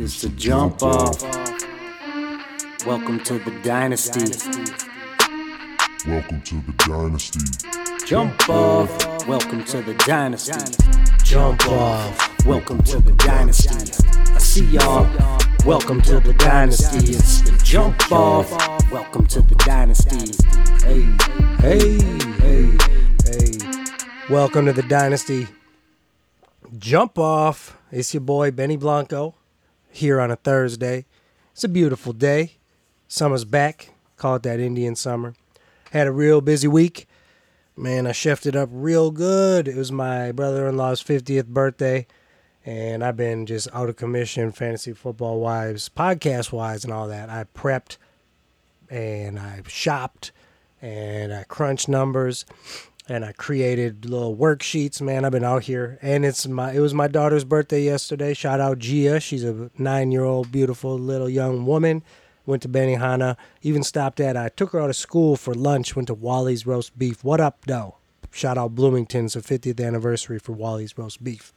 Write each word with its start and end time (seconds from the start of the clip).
It's 0.00 0.22
the 0.22 0.28
jump 0.28 0.80
off. 0.80 1.20
Welcome 2.86 3.18
to 3.24 3.40
the 3.40 3.50
dynasty. 3.64 4.20
Welcome 6.08 6.40
to 6.42 6.54
the 6.54 6.72
dynasty. 6.86 8.06
Jump 8.06 8.48
off. 8.48 9.26
Welcome 9.26 9.64
to 9.64 9.82
the 9.82 9.94
dynasty. 9.94 10.52
Jump 11.24 11.66
off. 11.66 12.46
Welcome 12.46 12.80
to 12.84 13.00
the 13.00 13.10
dynasty. 13.10 13.92
I 14.14 14.38
see 14.38 14.66
y'all. 14.66 15.02
Welcome 15.66 16.00
to 16.02 16.20
the 16.20 16.32
dynasty. 16.34 17.14
It's 17.14 17.42
the 17.42 17.60
jump 17.64 18.12
off. 18.12 18.52
Welcome 18.92 19.26
to 19.26 19.42
the 19.42 19.56
dynasty. 19.56 20.32
Hey, 20.86 21.02
Hey, 21.58 21.98
hey, 22.38 22.78
hey. 23.24 23.58
Welcome 24.30 24.66
to 24.66 24.72
the 24.72 24.84
Dynasty. 24.84 25.48
Jump 26.78 27.18
off. 27.18 27.76
It's 27.90 28.14
your 28.14 28.20
boy 28.20 28.52
Benny 28.52 28.76
Blanco 28.76 29.34
here 29.90 30.20
on 30.20 30.30
a 30.30 30.36
Thursday. 30.36 31.04
It's 31.52 31.64
a 31.64 31.68
beautiful 31.68 32.12
day. 32.12 32.52
Summer's 33.08 33.44
back. 33.44 33.90
Call 34.16 34.36
it 34.36 34.42
that 34.44 34.60
Indian 34.60 34.94
summer. 34.94 35.34
Had 35.92 36.06
a 36.06 36.12
real 36.12 36.40
busy 36.40 36.68
week. 36.68 37.08
Man, 37.76 38.06
I 38.06 38.12
shifted 38.12 38.56
up 38.56 38.68
real 38.72 39.10
good. 39.10 39.68
It 39.68 39.76
was 39.76 39.92
my 39.92 40.32
brother 40.32 40.68
in 40.68 40.76
law's 40.76 41.02
50th 41.02 41.46
birthday. 41.46 42.06
And 42.66 43.02
I've 43.02 43.16
been 43.16 43.46
just 43.46 43.68
out 43.72 43.88
of 43.88 43.96
commission, 43.96 44.52
fantasy 44.52 44.92
football 44.92 45.40
wise, 45.40 45.88
podcast 45.88 46.52
wise, 46.52 46.84
and 46.84 46.92
all 46.92 47.08
that. 47.08 47.30
I 47.30 47.44
prepped 47.54 47.96
and 48.90 49.38
I 49.38 49.62
shopped 49.66 50.32
and 50.82 51.32
I 51.32 51.44
crunched 51.44 51.88
numbers 51.88 52.44
and 53.08 53.24
I 53.24 53.32
created 53.32 54.04
little 54.04 54.36
worksheets. 54.36 55.00
Man, 55.00 55.24
I've 55.24 55.32
been 55.32 55.44
out 55.44 55.64
here, 55.64 55.98
and 56.02 56.24
it's 56.24 56.46
my 56.46 56.72
it 56.72 56.80
was 56.80 56.92
my 56.92 57.08
daughter's 57.08 57.44
birthday 57.44 57.82
yesterday. 57.82 58.34
Shout 58.34 58.60
out 58.60 58.78
Gia, 58.78 59.18
she's 59.18 59.44
a 59.44 59.70
nine 59.78 60.12
year 60.12 60.24
old 60.24 60.52
beautiful 60.52 60.98
little 60.98 61.28
young 61.28 61.64
woman. 61.64 62.02
Went 62.44 62.62
to 62.62 62.68
Benihana, 62.68 63.36
even 63.62 63.82
stopped 63.82 64.20
at. 64.20 64.36
I 64.36 64.48
took 64.48 64.72
her 64.72 64.80
out 64.80 64.88
of 64.88 64.96
school 64.96 65.36
for 65.36 65.54
lunch. 65.54 65.94
Went 65.94 66.08
to 66.08 66.14
Wally's 66.14 66.66
roast 66.66 66.98
beef. 66.98 67.22
What 67.22 67.40
up, 67.40 67.66
though? 67.66 67.96
Shout 68.30 68.56
out 68.56 68.74
Bloomington's 68.74 69.36
a 69.36 69.40
50th 69.42 69.84
anniversary 69.84 70.38
for 70.38 70.52
Wally's 70.52 70.96
roast 70.96 71.22
beef. 71.22 71.52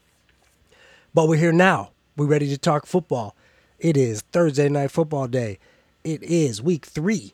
But 1.14 1.30
we're 1.30 1.38
here 1.38 1.54
now. 1.54 1.92
We're 2.18 2.26
ready 2.26 2.50
to 2.50 2.58
talk 2.58 2.86
football. 2.86 3.36
It 3.80 3.96
is 3.96 4.22
Thursday 4.34 4.68
night 4.68 4.92
football 4.92 5.28
day. 5.28 5.60
It 6.04 6.24
is 6.24 6.62
week 6.62 6.86
three. 6.86 7.34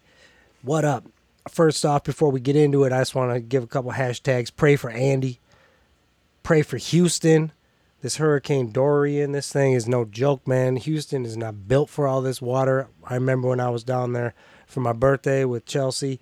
What 0.62 0.86
up? 0.86 1.06
First 1.50 1.86
off, 1.86 2.04
before 2.04 2.32
we 2.32 2.40
get 2.40 2.56
into 2.56 2.84
it, 2.84 2.94
I 2.94 3.00
just 3.00 3.16
want 3.16 3.34
to 3.34 3.40
give 3.40 3.64
a 3.64 3.68
couple 3.68 3.92
hashtags. 3.92 4.52
Pray 4.56 4.76
for 4.76 4.90
Andy. 4.90 5.40
Pray 6.44 6.62
for 6.62 6.78
Houston. 6.78 7.52
This 8.02 8.18
Hurricane 8.18 8.72
Dorian, 8.72 9.32
this 9.32 9.52
thing 9.52 9.74
is 9.74 9.88
no 9.88 10.06
joke, 10.06 10.48
man. 10.48 10.76
Houston 10.76 11.26
is 11.26 11.36
not 11.36 11.68
built 11.68 11.90
for 11.90 12.08
all 12.08 12.22
this 12.22 12.42
water. 12.42 12.88
I 13.04 13.16
remember 13.16 13.50
when 13.50 13.60
I 13.60 13.70
was 13.70 13.84
down 13.84 14.14
there 14.14 14.36
for 14.68 14.82
my 14.82 14.94
birthday 14.94 15.46
with 15.46 15.66
Chelsea. 15.66 16.20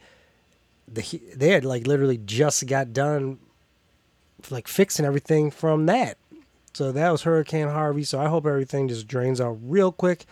The, 0.87 1.21
they 1.35 1.49
had 1.49 1.65
like 1.65 1.85
literally 1.85 2.17
just 2.17 2.65
got 2.65 2.93
done 2.93 3.39
like 4.49 4.67
fixing 4.67 5.05
everything 5.05 5.51
from 5.51 5.85
that. 5.87 6.17
So 6.73 6.91
that 6.91 7.11
was 7.11 7.23
Hurricane 7.23 7.67
Harvey. 7.67 8.03
So 8.03 8.19
I 8.19 8.29
hope 8.29 8.45
everything 8.45 8.87
just 8.87 9.07
drains 9.07 9.41
out 9.41 9.57
real 9.61 9.91
quick. 9.91 10.25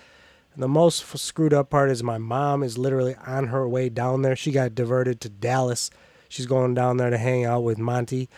And 0.54 0.62
the 0.62 0.68
most 0.68 1.06
screwed 1.18 1.54
up 1.54 1.70
part 1.70 1.90
is 1.90 2.04
my 2.04 2.18
mom 2.18 2.64
is 2.64 2.78
literally 2.78 3.16
on 3.26 3.48
her 3.48 3.68
way 3.68 3.90
down 3.90 4.22
there. 4.22 4.36
She 4.36 4.52
got 4.52 4.76
diverted 4.76 5.20
to 5.22 5.30
Dallas. 5.30 5.90
She's 6.30 6.46
going 6.46 6.74
down 6.74 6.98
there 6.98 7.10
to 7.10 7.18
hang 7.18 7.46
out 7.46 7.64
with 7.64 7.78
Monty. 7.78 8.30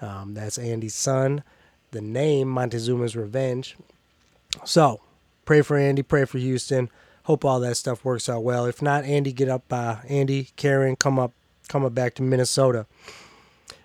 Um, 0.00 0.34
that's 0.34 0.58
Andy's 0.58 0.94
son. 0.94 1.42
The 1.92 2.00
name 2.00 2.48
Montezuma's 2.48 3.16
Revenge. 3.16 3.76
So 4.64 5.00
pray 5.44 5.62
for 5.62 5.76
Andy. 5.76 6.02
Pray 6.02 6.24
for 6.24 6.38
Houston. 6.38 6.90
Hope 7.24 7.44
all 7.44 7.60
that 7.60 7.76
stuff 7.76 8.04
works 8.04 8.28
out 8.28 8.42
well. 8.42 8.66
If 8.66 8.82
not, 8.82 9.04
Andy, 9.04 9.32
get 9.32 9.48
up. 9.48 9.72
Uh, 9.72 9.96
Andy, 10.08 10.48
Karen, 10.56 10.96
come 10.96 11.18
up, 11.18 11.32
come 11.68 11.84
up 11.84 11.94
back 11.94 12.14
to 12.16 12.22
Minnesota. 12.22 12.86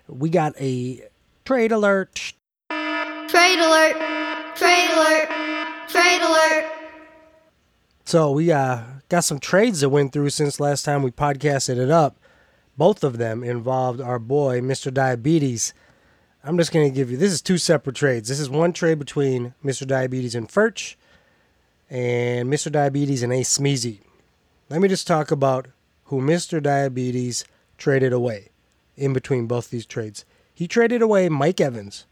We 0.08 0.28
got 0.28 0.54
a 0.60 1.06
trade 1.44 1.72
alert. 1.72 2.34
Trade 2.68 3.58
alert! 3.60 3.96
Trade 4.56 4.90
alert! 4.90 5.28
Trade 5.88 6.22
alert! 6.22 6.77
So 8.08 8.30
we 8.30 8.50
uh, 8.50 8.84
got 9.10 9.24
some 9.24 9.38
trades 9.38 9.82
that 9.82 9.90
went 9.90 10.14
through 10.14 10.30
since 10.30 10.58
last 10.58 10.82
time 10.82 11.02
we 11.02 11.10
podcasted 11.10 11.76
it 11.76 11.90
up. 11.90 12.16
Both 12.74 13.04
of 13.04 13.18
them 13.18 13.44
involved 13.44 14.00
our 14.00 14.18
boy, 14.18 14.62
Mr. 14.62 14.90
Diabetes. 14.90 15.74
I'm 16.42 16.56
just 16.56 16.72
going 16.72 16.88
to 16.88 16.94
give 16.94 17.10
you 17.10 17.18
this 17.18 17.32
is 17.34 17.42
two 17.42 17.58
separate 17.58 17.96
trades. 17.96 18.30
This 18.30 18.40
is 18.40 18.48
one 18.48 18.72
trade 18.72 18.98
between 18.98 19.52
Mr. 19.62 19.86
Diabetes 19.86 20.34
and 20.34 20.48
Furch 20.48 20.96
and 21.90 22.48
Mr. 22.48 22.72
Diabetes 22.72 23.22
and 23.22 23.30
Ace 23.30 23.58
Smeezy. 23.58 24.00
Let 24.70 24.80
me 24.80 24.88
just 24.88 25.06
talk 25.06 25.30
about 25.30 25.66
who 26.04 26.22
Mr. 26.22 26.62
Diabetes 26.62 27.44
traded 27.76 28.14
away 28.14 28.48
in 28.96 29.12
between 29.12 29.46
both 29.46 29.68
these 29.68 29.84
trades. 29.84 30.24
He 30.54 30.66
traded 30.66 31.02
away 31.02 31.28
Mike 31.28 31.60
Evans, 31.60 32.06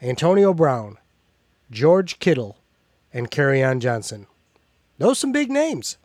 Antonio 0.00 0.54
Brown, 0.54 0.98
George 1.68 2.20
Kittle, 2.20 2.58
and 3.12 3.36
on 3.36 3.80
Johnson. 3.80 4.28
Those 4.98 5.18
some 5.18 5.32
big 5.32 5.50
names. 5.50 5.98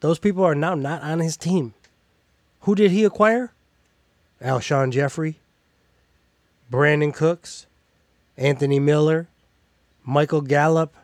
Those 0.00 0.18
people 0.18 0.44
are 0.44 0.54
now 0.54 0.74
not 0.74 1.02
on 1.02 1.20
his 1.20 1.36
team. 1.36 1.74
Who 2.60 2.74
did 2.74 2.90
he 2.90 3.04
acquire? 3.04 3.52
Alshon 4.42 4.92
Jeffery, 4.92 5.40
Brandin 6.70 7.12
Cooks, 7.12 7.66
Anthony 8.36 8.78
Miller, 8.78 9.28
Michael 10.04 10.42
Gallup, 10.42 10.94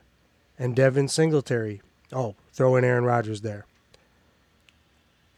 and 0.58 0.76
Devin 0.76 1.08
Singletary. 1.08 1.82
Oh, 2.12 2.36
throw 2.52 2.76
in 2.76 2.84
Aaron 2.84 3.04
Rodgers 3.04 3.40
there. 3.40 3.66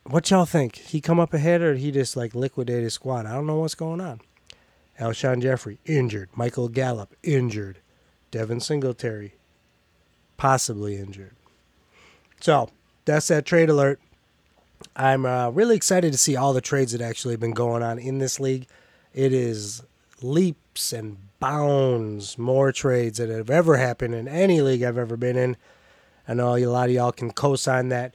What 0.05 0.31
y'all 0.31 0.45
think? 0.45 0.77
He 0.77 1.01
come 1.01 1.19
up 1.19 1.33
ahead 1.33 1.63
or 1.63 1.75
he 1.75 1.91
just 1.91 2.17
like 2.17 2.35
liquidate 2.35 2.83
his 2.83 2.95
squad? 2.95 3.27
I 3.27 3.33
don't 3.33 3.47
know 3.47 3.57
what's 3.57 3.75
going 3.75 4.01
on. 4.01 4.21
Alshon 5.01 5.43
Jeffery, 5.43 5.79
injured. 5.85 6.29
Michael 6.35 6.69
Gallup, 6.69 7.15
injured. 7.23 7.79
Devin 8.31 8.61
Singletary, 8.61 9.35
possibly 10.37 10.97
injured. 10.97 11.35
So 12.41 12.71
that's 13.05 13.29
that 13.29 13.45
trade 13.47 13.71
alert. 13.71 14.01
I'm 14.95 15.25
uh, 15.25 15.51
really 15.51 15.77
excited 15.77 16.13
to 16.13 16.19
see 16.19 16.37
all 16.37 16.53
the 16.53 16.61
trades 16.61 16.93
that 16.93 17.01
actually 17.01 17.35
have 17.35 17.41
been 17.41 17.53
going 17.53 17.83
on 17.83 17.99
in 17.99 18.19
this 18.19 18.39
league. 18.39 18.67
It 19.15 19.33
is 19.33 19.83
leaps 20.23 20.93
and 20.93 21.17
bounds 21.41 22.39
more 22.39 22.73
trades 22.73 23.19
that 23.19 23.29
have 23.29 23.51
ever 23.51 23.77
happened 23.77 24.15
in 24.15 24.29
any 24.29 24.61
league 24.61 24.83
I've 24.83 24.99
ever 24.99 25.17
been 25.17 25.37
in. 25.37 25.57
I 26.29 26.35
know 26.35 26.57
a 26.57 26.67
lot 26.67 26.89
of 26.89 26.95
y'all 26.95 27.13
can 27.13 27.31
co-sign 27.31 27.89
that. 27.91 28.15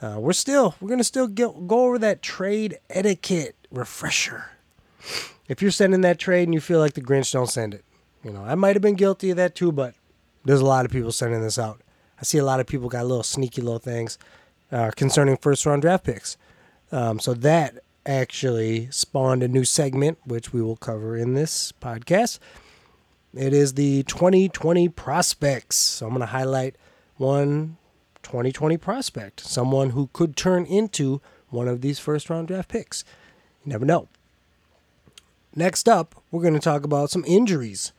Uh, 0.00 0.16
we're 0.18 0.32
still 0.32 0.74
we're 0.80 0.88
gonna 0.88 1.04
still 1.04 1.28
get, 1.28 1.68
go 1.68 1.84
over 1.86 1.98
that 1.98 2.22
trade 2.22 2.78
etiquette 2.90 3.54
refresher. 3.70 4.46
If 5.48 5.62
you're 5.62 5.70
sending 5.70 6.00
that 6.00 6.18
trade 6.18 6.44
and 6.44 6.54
you 6.54 6.60
feel 6.60 6.80
like 6.80 6.94
the 6.94 7.00
Grinch, 7.00 7.32
don't 7.32 7.48
send 7.48 7.74
it. 7.74 7.84
You 8.24 8.32
know 8.32 8.42
I 8.42 8.56
might 8.56 8.74
have 8.74 8.82
been 8.82 8.94
guilty 8.94 9.30
of 9.30 9.36
that 9.36 9.54
too, 9.54 9.70
but 9.70 9.94
there's 10.44 10.60
a 10.60 10.66
lot 10.66 10.84
of 10.84 10.90
people 10.90 11.12
sending 11.12 11.40
this 11.40 11.58
out. 11.58 11.80
I 12.22 12.24
see 12.24 12.38
a 12.38 12.44
lot 12.44 12.60
of 12.60 12.68
people 12.68 12.88
got 12.88 13.04
little 13.04 13.24
sneaky 13.24 13.62
little 13.62 13.80
things 13.80 14.16
uh, 14.70 14.92
concerning 14.94 15.36
first 15.36 15.66
round 15.66 15.82
draft 15.82 16.04
picks. 16.04 16.36
Um, 16.92 17.18
so 17.18 17.34
that 17.34 17.82
actually 18.06 18.88
spawned 18.92 19.42
a 19.42 19.48
new 19.48 19.64
segment, 19.64 20.18
which 20.24 20.52
we 20.52 20.62
will 20.62 20.76
cover 20.76 21.16
in 21.16 21.34
this 21.34 21.72
podcast. 21.72 22.38
It 23.34 23.52
is 23.52 23.74
the 23.74 24.04
2020 24.04 24.88
prospects. 24.90 25.74
So 25.76 26.06
I'm 26.06 26.12
going 26.12 26.20
to 26.20 26.26
highlight 26.26 26.76
one 27.16 27.76
2020 28.22 28.76
prospect, 28.76 29.40
someone 29.40 29.90
who 29.90 30.08
could 30.12 30.36
turn 30.36 30.64
into 30.66 31.20
one 31.50 31.66
of 31.66 31.80
these 31.80 31.98
first 31.98 32.30
round 32.30 32.46
draft 32.46 32.68
picks. 32.68 33.02
You 33.64 33.72
never 33.72 33.84
know. 33.84 34.06
Next 35.56 35.88
up, 35.88 36.22
we're 36.30 36.42
going 36.42 36.54
to 36.54 36.60
talk 36.60 36.84
about 36.84 37.10
some 37.10 37.24
injuries 37.26 37.92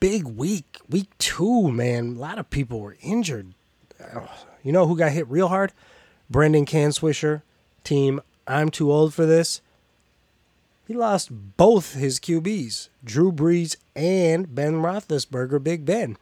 big 0.00 0.24
week, 0.24 0.78
week 0.88 1.08
two, 1.18 1.70
man. 1.70 2.16
A 2.16 2.18
lot 2.18 2.38
of 2.38 2.50
people 2.50 2.80
were 2.80 2.96
injured. 3.00 3.54
You 4.62 4.72
know 4.72 4.86
who 4.86 4.96
got 4.96 5.12
hit 5.12 5.28
real 5.28 5.48
hard? 5.48 5.72
Brendan 6.30 6.66
Canswisher, 6.66 7.42
team. 7.84 8.20
I'm 8.46 8.70
too 8.70 8.92
old 8.92 9.14
for 9.14 9.26
this. 9.26 9.60
He 10.86 10.94
lost 10.94 11.28
both 11.56 11.94
his 11.94 12.18
QBs, 12.18 12.88
Drew 13.04 13.30
Brees 13.30 13.76
and 13.94 14.54
Ben 14.54 14.74
Roethlisberger, 14.74 15.62
Big 15.62 15.84
Ben. 15.84 16.16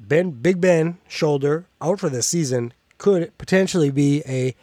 Ben, 0.00 0.32
Big 0.32 0.60
Ben, 0.60 0.98
shoulder 1.06 1.66
out 1.80 2.00
for 2.00 2.08
the 2.08 2.22
season 2.22 2.72
could 2.98 3.36
potentially 3.38 3.90
be 3.90 4.22
a 4.26 4.56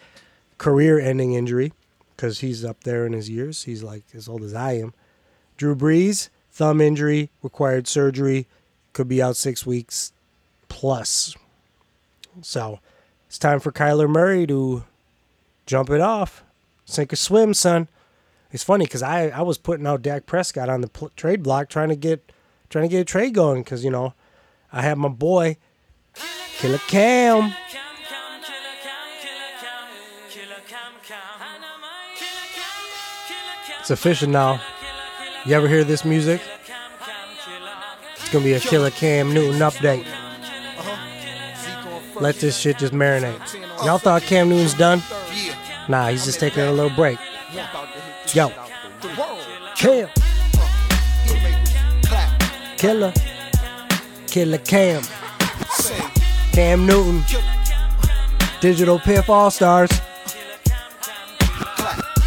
career-ending 0.58 1.34
injury 1.34 1.72
because 2.16 2.40
he's 2.40 2.66
up 2.66 2.84
there 2.84 3.06
in 3.06 3.14
his 3.14 3.30
years. 3.30 3.64
He's 3.64 3.84
like 3.84 4.04
as 4.14 4.28
old 4.28 4.44
as 4.44 4.54
I 4.54 4.74
am. 4.74 4.94
Drew 5.58 5.76
Brees, 5.76 6.28
thumb 6.56 6.80
injury, 6.80 7.30
required 7.44 7.86
surgery, 7.86 8.48
could 8.94 9.10
be 9.10 9.22
out 9.22 9.36
six 9.36 9.66
weeks 9.66 10.14
plus. 10.70 11.36
So 12.42 12.80
it's 13.28 13.38
time 13.38 13.60
for 13.60 13.74
Kyler 13.74 14.10
Murray 14.10 14.48
to 14.48 14.86
jump 15.66 15.90
it 15.90 16.00
off, 16.00 16.46
sink 16.86 17.12
or 17.12 17.18
swim, 17.18 17.54
son. 17.54 17.90
It's 18.52 18.64
funny 18.64 18.86
because 18.86 19.04
I, 19.04 19.28
I 19.28 19.42
was 19.42 19.58
putting 19.58 19.86
out 19.86 20.02
Dak 20.02 20.26
Prescott 20.26 20.70
on 20.70 20.80
the 20.80 20.88
pl- 20.88 21.12
trade 21.18 21.44
block 21.44 21.68
trying 21.68 21.90
to 21.90 21.96
get 21.98 22.32
trying 22.70 22.86
to 22.86 22.90
get 22.90 23.02
a 23.02 23.06
trade 23.06 23.34
going 23.34 23.64
because 23.64 23.84
you 23.84 23.92
know 23.92 24.14
I 24.72 24.82
have 24.82 24.98
my 24.98 25.10
boy 25.10 25.58
Killer 26.58 26.78
Cam. 26.88 27.54
It's 33.82 33.92
official 33.92 34.30
now. 34.30 34.62
You 35.46 35.54
ever 35.54 35.68
hear 35.68 35.84
this 35.84 36.04
music? 36.04 36.42
It's 38.16 38.32
gonna 38.32 38.44
be 38.44 38.54
a 38.54 38.60
Killer 38.60 38.90
Cam 38.90 39.32
Newton 39.32 39.60
update. 39.60 40.08
Uh-huh. 40.08 42.20
Let 42.20 42.38
this 42.38 42.58
shit 42.58 42.80
just 42.80 42.94
marinate. 42.94 43.40
Y'all 43.86 44.00
thought 44.00 44.24
Cam 44.24 44.50
Newton's 44.50 44.74
done? 44.74 45.04
Nah, 45.88 46.08
he's 46.08 46.26
just 46.26 46.40
taking 46.40 46.64
a 46.64 46.72
little 46.72 46.90
break. 46.90 47.20
Yo, 48.34 48.50
Cam, 49.76 50.10
Killer, 52.78 53.14
Killer 54.26 54.58
Cam, 54.58 55.04
Cam 56.54 56.88
Newton, 56.88 57.24
Digital 58.62 58.98
Piff 58.98 59.30
All 59.30 59.52
Stars. 59.52 59.92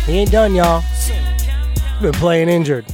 He 0.06 0.18
ain't 0.18 0.30
done, 0.30 0.54
y'all. 0.54 0.84
Been 2.00 2.12
playing 2.12 2.48
injured. 2.48 2.86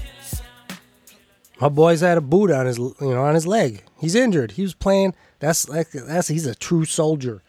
My 1.60 1.68
boy's 1.68 2.00
had 2.00 2.18
a 2.18 2.22
boot 2.22 2.50
on 2.50 2.66
his, 2.66 2.78
you 2.78 2.94
know, 3.00 3.22
on 3.22 3.34
his 3.34 3.46
leg. 3.46 3.84
He's 4.00 4.14
injured. 4.14 4.52
He 4.52 4.62
was 4.62 4.74
playing. 4.74 5.14
That's 5.38 5.68
like 5.68 5.90
that's 5.90 6.28
he's 6.28 6.46
a 6.46 6.54
true 6.54 6.84
soldier. 6.84 7.42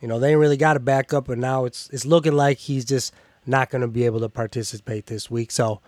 You 0.00 0.08
know, 0.08 0.18
they 0.18 0.30
ain't 0.30 0.40
really 0.40 0.56
got 0.56 0.76
a 0.76 0.80
backup, 0.80 1.26
but 1.26 1.38
now 1.38 1.64
it's 1.64 1.88
it's 1.90 2.06
looking 2.06 2.32
like 2.32 2.58
he's 2.58 2.84
just 2.84 3.12
not 3.46 3.70
going 3.70 3.82
to 3.82 3.88
be 3.88 4.04
able 4.04 4.20
to 4.20 4.28
participate 4.28 5.06
this 5.06 5.30
week. 5.30 5.50
So, 5.50 5.80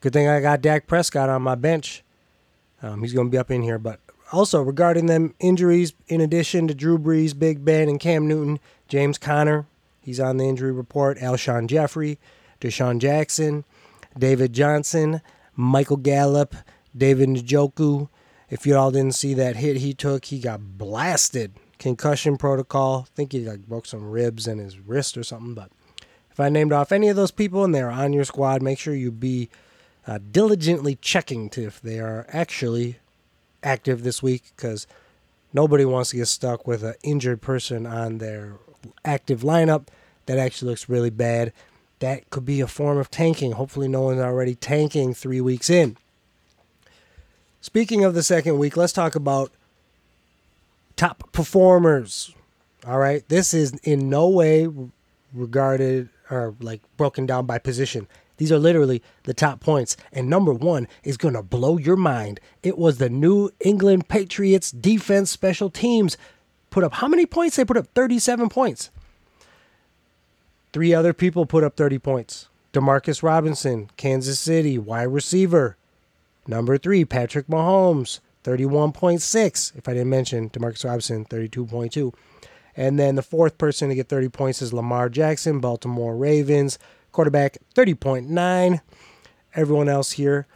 good 0.00 0.12
thing 0.12 0.28
I 0.28 0.40
got 0.40 0.60
Dak 0.60 0.86
Prescott 0.86 1.28
on 1.28 1.42
my 1.42 1.54
bench. 1.54 2.02
Um, 2.82 3.02
he's 3.02 3.12
going 3.12 3.28
to 3.28 3.30
be 3.30 3.38
up 3.38 3.50
in 3.50 3.62
here. 3.62 3.78
But 3.78 4.00
also 4.32 4.62
regarding 4.62 5.06
them 5.06 5.34
injuries, 5.38 5.92
in 6.08 6.20
addition 6.20 6.68
to 6.68 6.74
Drew 6.74 6.98
Brees, 6.98 7.38
Big 7.38 7.64
Ben, 7.64 7.88
and 7.88 8.00
Cam 8.00 8.26
Newton, 8.26 8.58
James 8.88 9.18
Conner, 9.18 9.66
he's 10.00 10.20
on 10.20 10.36
the 10.36 10.44
injury 10.44 10.72
report. 10.72 11.18
Alshon 11.18 11.66
Jeffery, 11.66 12.18
DeSean 12.60 12.98
Jackson, 12.98 13.64
David 14.18 14.52
Johnson, 14.52 15.20
Michael 15.60 15.98
Gallup, 15.98 16.54
David 16.96 17.28
Njoku. 17.28 18.08
If 18.48 18.66
you 18.66 18.76
all 18.76 18.90
didn't 18.90 19.14
see 19.14 19.34
that 19.34 19.56
hit 19.56 19.76
he 19.76 19.92
took, 19.92 20.24
he 20.24 20.40
got 20.40 20.78
blasted. 20.78 21.52
Concussion 21.78 22.36
protocol. 22.36 23.06
I 23.06 23.14
think 23.14 23.32
he 23.32 23.40
like 23.40 23.66
broke 23.68 23.86
some 23.86 24.10
ribs 24.10 24.48
in 24.48 24.58
his 24.58 24.78
wrist 24.78 25.16
or 25.16 25.22
something. 25.22 25.54
But 25.54 25.70
if 26.30 26.40
I 26.40 26.48
named 26.48 26.72
off 26.72 26.92
any 26.92 27.08
of 27.08 27.16
those 27.16 27.30
people 27.30 27.62
and 27.62 27.74
they're 27.74 27.90
on 27.90 28.12
your 28.12 28.24
squad, 28.24 28.62
make 28.62 28.78
sure 28.78 28.94
you 28.94 29.12
be 29.12 29.50
uh, 30.06 30.18
diligently 30.30 30.96
checking 30.96 31.50
to 31.50 31.62
if 31.62 31.80
they 31.80 32.00
are 32.00 32.26
actually 32.30 32.98
active 33.62 34.02
this 34.02 34.22
week 34.22 34.52
because 34.56 34.86
nobody 35.52 35.84
wants 35.84 36.10
to 36.10 36.16
get 36.16 36.28
stuck 36.28 36.66
with 36.66 36.82
an 36.82 36.94
injured 37.02 37.42
person 37.42 37.86
on 37.86 38.18
their 38.18 38.54
active 39.04 39.42
lineup. 39.42 39.88
That 40.26 40.38
actually 40.38 40.70
looks 40.70 40.88
really 40.88 41.10
bad. 41.10 41.52
That 42.00 42.28
could 42.30 42.44
be 42.44 42.60
a 42.60 42.66
form 42.66 42.98
of 42.98 43.10
tanking. 43.10 43.52
Hopefully, 43.52 43.88
no 43.88 44.02
one's 44.02 44.20
already 44.20 44.54
tanking 44.54 45.14
three 45.14 45.40
weeks 45.40 45.70
in. 45.70 45.96
Speaking 47.60 48.04
of 48.04 48.14
the 48.14 48.22
second 48.22 48.58
week, 48.58 48.76
let's 48.76 48.92
talk 48.92 49.14
about 49.14 49.52
top 50.96 51.30
performers. 51.32 52.34
All 52.86 52.98
right. 52.98 53.26
This 53.28 53.52
is 53.52 53.72
in 53.84 54.08
no 54.08 54.28
way 54.28 54.66
regarded 55.34 56.08
or 56.30 56.54
like 56.60 56.80
broken 56.96 57.26
down 57.26 57.44
by 57.44 57.58
position. 57.58 58.08
These 58.38 58.50
are 58.50 58.58
literally 58.58 59.02
the 59.24 59.34
top 59.34 59.60
points. 59.60 59.98
And 60.12 60.30
number 60.30 60.54
one 60.54 60.88
is 61.04 61.18
going 61.18 61.34
to 61.34 61.42
blow 61.42 61.76
your 61.76 61.96
mind. 61.96 62.40
It 62.62 62.78
was 62.78 62.96
the 62.96 63.10
New 63.10 63.50
England 63.60 64.08
Patriots 64.08 64.70
defense 64.70 65.30
special 65.30 65.68
teams. 65.68 66.16
Put 66.70 66.84
up 66.84 66.94
how 66.94 67.08
many 67.08 67.26
points? 67.26 67.56
They 67.56 67.66
put 67.66 67.76
up 67.76 67.88
37 67.94 68.48
points. 68.48 68.90
Three 70.72 70.94
other 70.94 71.12
people 71.12 71.46
put 71.46 71.64
up 71.64 71.76
30 71.76 71.98
points. 71.98 72.48
Demarcus 72.72 73.22
Robinson, 73.22 73.90
Kansas 73.96 74.38
City, 74.38 74.78
wide 74.78 75.04
receiver. 75.04 75.76
Number 76.46 76.78
three, 76.78 77.04
Patrick 77.04 77.48
Mahomes, 77.48 78.20
31.6. 78.44 79.76
If 79.76 79.88
I 79.88 79.92
didn't 79.92 80.10
mention 80.10 80.50
Demarcus 80.50 80.84
Robinson, 80.84 81.24
32.2. 81.24 82.14
And 82.76 82.98
then 82.98 83.16
the 83.16 83.22
fourth 83.22 83.58
person 83.58 83.88
to 83.88 83.94
get 83.96 84.08
30 84.08 84.28
points 84.28 84.62
is 84.62 84.72
Lamar 84.72 85.08
Jackson, 85.08 85.58
Baltimore 85.58 86.16
Ravens, 86.16 86.78
quarterback, 87.10 87.58
30.9. 87.74 88.80
Everyone 89.54 89.88
else 89.88 90.12
here, 90.12 90.46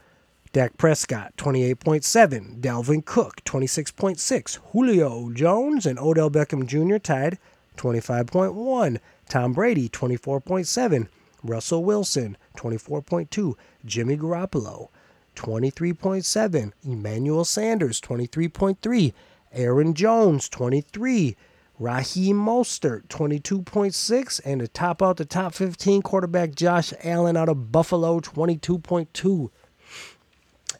Dak 0.52 0.76
Prescott, 0.76 1.37
28.7. 1.37 2.61
Dalvin 2.61 3.05
Cook, 3.05 3.43
26.6. 3.44 4.58
Julio 4.70 5.31
Jones 5.32 5.84
and 5.84 5.99
Odell 5.99 6.31
Beckham 6.31 6.64
Jr. 6.66 6.99
tied, 6.99 7.38
25.1. 7.76 8.99
Tom 9.29 9.53
Brady, 9.53 9.88
24.7. 9.88 11.09
Russell 11.43 11.85
Wilson, 11.85 12.37
24.2. 12.56 13.55
Jimmy 13.85 14.17
Garoppolo, 14.17 14.88
23.7. 15.37 16.73
Emmanuel 16.85 17.44
Sanders, 17.44 18.00
23.3. 18.00 19.12
Aaron 19.53 19.94
Jones, 19.94 20.49
23. 20.49 21.37
Raheem 21.79 22.37
Mostert, 22.37 23.06
22.6. 23.09 24.41
And 24.44 24.61
to 24.61 24.69
top 24.69 25.03
out 25.03 25.17
the 25.17 25.25
top 25.25 25.55
15, 25.55 26.03
quarterback 26.03 26.55
Josh 26.55 26.93
Allen 27.03 27.37
out 27.37 27.49
of 27.49 27.73
Buffalo, 27.73 28.21
22.2. 28.21 29.50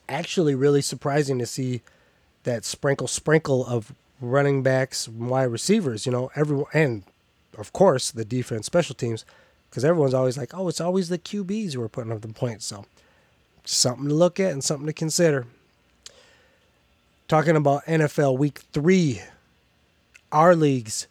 Actually, 0.07 0.55
really 0.55 0.81
surprising 0.81 1.39
to 1.39 1.45
see 1.45 1.81
that 2.43 2.63
sprinkle 2.63 3.07
sprinkle 3.07 3.65
of 3.65 3.93
running 4.21 4.63
backs, 4.63 5.07
wide 5.07 5.43
receivers, 5.43 6.05
you 6.05 6.11
know, 6.11 6.31
everyone, 6.35 6.69
and 6.73 7.03
of 7.57 7.73
course, 7.73 8.11
the 8.11 8.25
defense, 8.25 8.65
special 8.65 8.95
teams, 8.95 9.25
because 9.69 9.85
everyone's 9.85 10.13
always 10.13 10.37
like, 10.37 10.53
oh, 10.53 10.67
it's 10.67 10.81
always 10.81 11.09
the 11.09 11.17
QBs 11.17 11.73
who 11.73 11.81
are 11.81 11.89
putting 11.89 12.11
up 12.11 12.21
the 12.21 12.27
points. 12.29 12.65
So, 12.65 12.85
something 13.63 14.07
to 14.07 14.13
look 14.13 14.39
at 14.39 14.51
and 14.51 14.63
something 14.63 14.87
to 14.87 14.93
consider. 14.93 15.45
Talking 17.27 17.55
about 17.55 17.85
NFL 17.85 18.37
Week 18.37 18.59
3, 18.71 19.21
our 20.31 20.55
league's 20.55 21.07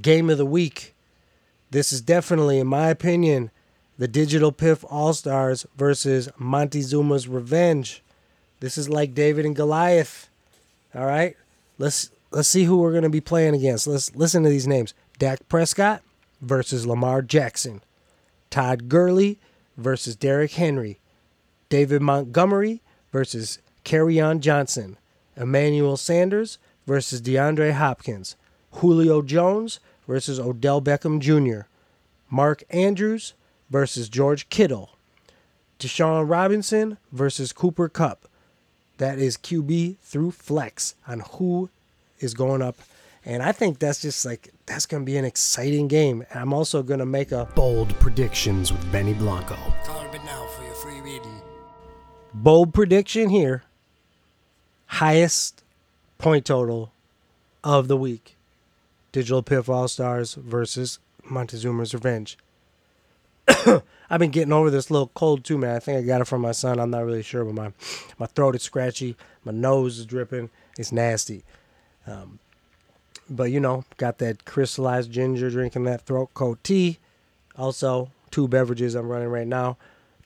game 0.00 0.30
of 0.30 0.38
the 0.38 0.46
week. 0.46 0.94
This 1.70 1.92
is 1.92 2.00
definitely, 2.00 2.58
in 2.58 2.66
my 2.66 2.88
opinion, 2.88 3.50
the 3.98 4.08
Digital 4.08 4.52
Piff 4.52 4.84
All 4.88 5.12
Stars 5.12 5.66
versus 5.76 6.28
Montezuma's 6.38 7.28
Revenge. 7.28 8.02
This 8.60 8.78
is 8.78 8.88
like 8.88 9.14
David 9.14 9.44
and 9.44 9.54
Goliath. 9.54 10.28
All 10.94 11.04
right, 11.04 11.36
let's 11.78 12.10
let's 12.30 12.48
see 12.48 12.64
who 12.64 12.78
we're 12.78 12.92
gonna 12.92 13.10
be 13.10 13.20
playing 13.20 13.54
against. 13.54 13.86
Let's 13.86 14.14
listen 14.14 14.42
to 14.42 14.48
these 14.48 14.66
names: 14.66 14.94
Dak 15.18 15.48
Prescott 15.48 16.02
versus 16.40 16.86
Lamar 16.86 17.22
Jackson, 17.22 17.82
Todd 18.50 18.88
Gurley 18.88 19.38
versus 19.76 20.16
Derrick 20.16 20.52
Henry, 20.52 20.98
David 21.68 22.02
Montgomery 22.02 22.80
versus 23.12 23.58
on 23.90 24.40
Johnson, 24.40 24.98
Emmanuel 25.34 25.96
Sanders 25.96 26.58
versus 26.86 27.22
DeAndre 27.22 27.72
Hopkins, 27.72 28.36
Julio 28.72 29.22
Jones 29.22 29.80
versus 30.06 30.38
Odell 30.38 30.82
Beckham 30.82 31.20
Jr., 31.20 31.66
Mark 32.28 32.64
Andrews 32.68 33.32
versus 33.70 34.10
George 34.10 34.50
Kittle, 34.50 34.90
Deshaun 35.78 36.28
Robinson 36.28 36.98
versus 37.12 37.52
Cooper 37.52 37.88
Kupp. 37.88 38.28
That 38.98 39.18
is 39.18 39.38
QB 39.38 39.98
through 40.00 40.32
flex 40.32 40.94
on 41.06 41.20
who 41.20 41.70
is 42.20 42.34
going 42.34 42.62
up. 42.62 42.76
And 43.24 43.42
I 43.42 43.52
think 43.52 43.78
that's 43.78 44.00
just 44.00 44.24
like, 44.24 44.52
that's 44.66 44.86
going 44.86 45.02
to 45.02 45.06
be 45.06 45.16
an 45.16 45.24
exciting 45.24 45.88
game. 45.88 46.24
And 46.30 46.40
I'm 46.40 46.52
also 46.52 46.82
going 46.82 47.00
to 47.00 47.06
make 47.06 47.32
a 47.32 47.46
bold 47.54 47.98
predictions 48.00 48.72
with 48.72 48.90
Benny 48.90 49.14
Blanco. 49.14 49.56
Call 49.84 50.02
it 50.02 50.24
now 50.24 50.46
for 50.46 50.64
your 50.64 50.74
free 50.74 51.00
reading. 51.00 51.42
Bold 52.32 52.72
prediction 52.72 53.30
here 53.30 53.64
highest 54.88 55.62
point 56.16 56.46
total 56.46 56.92
of 57.62 57.88
the 57.88 57.96
week 57.96 58.36
Digital 59.12 59.42
Piff 59.42 59.68
All 59.68 59.88
Stars 59.88 60.34
versus 60.34 60.98
Montezuma's 61.24 61.94
Revenge. 61.94 62.36
I've 64.10 64.18
been 64.18 64.30
getting 64.30 64.52
over 64.52 64.70
this 64.70 64.90
little 64.90 65.10
cold 65.14 65.44
too, 65.44 65.58
man. 65.58 65.76
I 65.76 65.78
think 65.78 65.98
I 65.98 66.02
got 66.02 66.20
it 66.20 66.26
from 66.26 66.42
my 66.42 66.52
son. 66.52 66.78
I'm 66.78 66.90
not 66.90 67.04
really 67.04 67.22
sure, 67.22 67.44
but 67.44 67.54
my 67.54 67.72
my 68.18 68.26
throat 68.26 68.54
is 68.54 68.62
scratchy, 68.62 69.16
my 69.44 69.52
nose 69.52 69.98
is 69.98 70.06
dripping. 70.06 70.50
It's 70.78 70.92
nasty. 70.92 71.44
Um, 72.08 72.38
but 73.28 73.50
you 73.50 73.60
know, 73.60 73.84
got 73.96 74.18
that 74.18 74.44
crystallized 74.44 75.12
ginger, 75.12 75.50
drinking 75.50 75.84
that 75.84 76.02
throat 76.02 76.32
coat 76.34 76.62
tea. 76.64 76.98
Also, 77.56 78.10
two 78.30 78.48
beverages 78.48 78.94
I'm 78.94 79.08
running 79.08 79.28
right 79.28 79.46
now. 79.46 79.76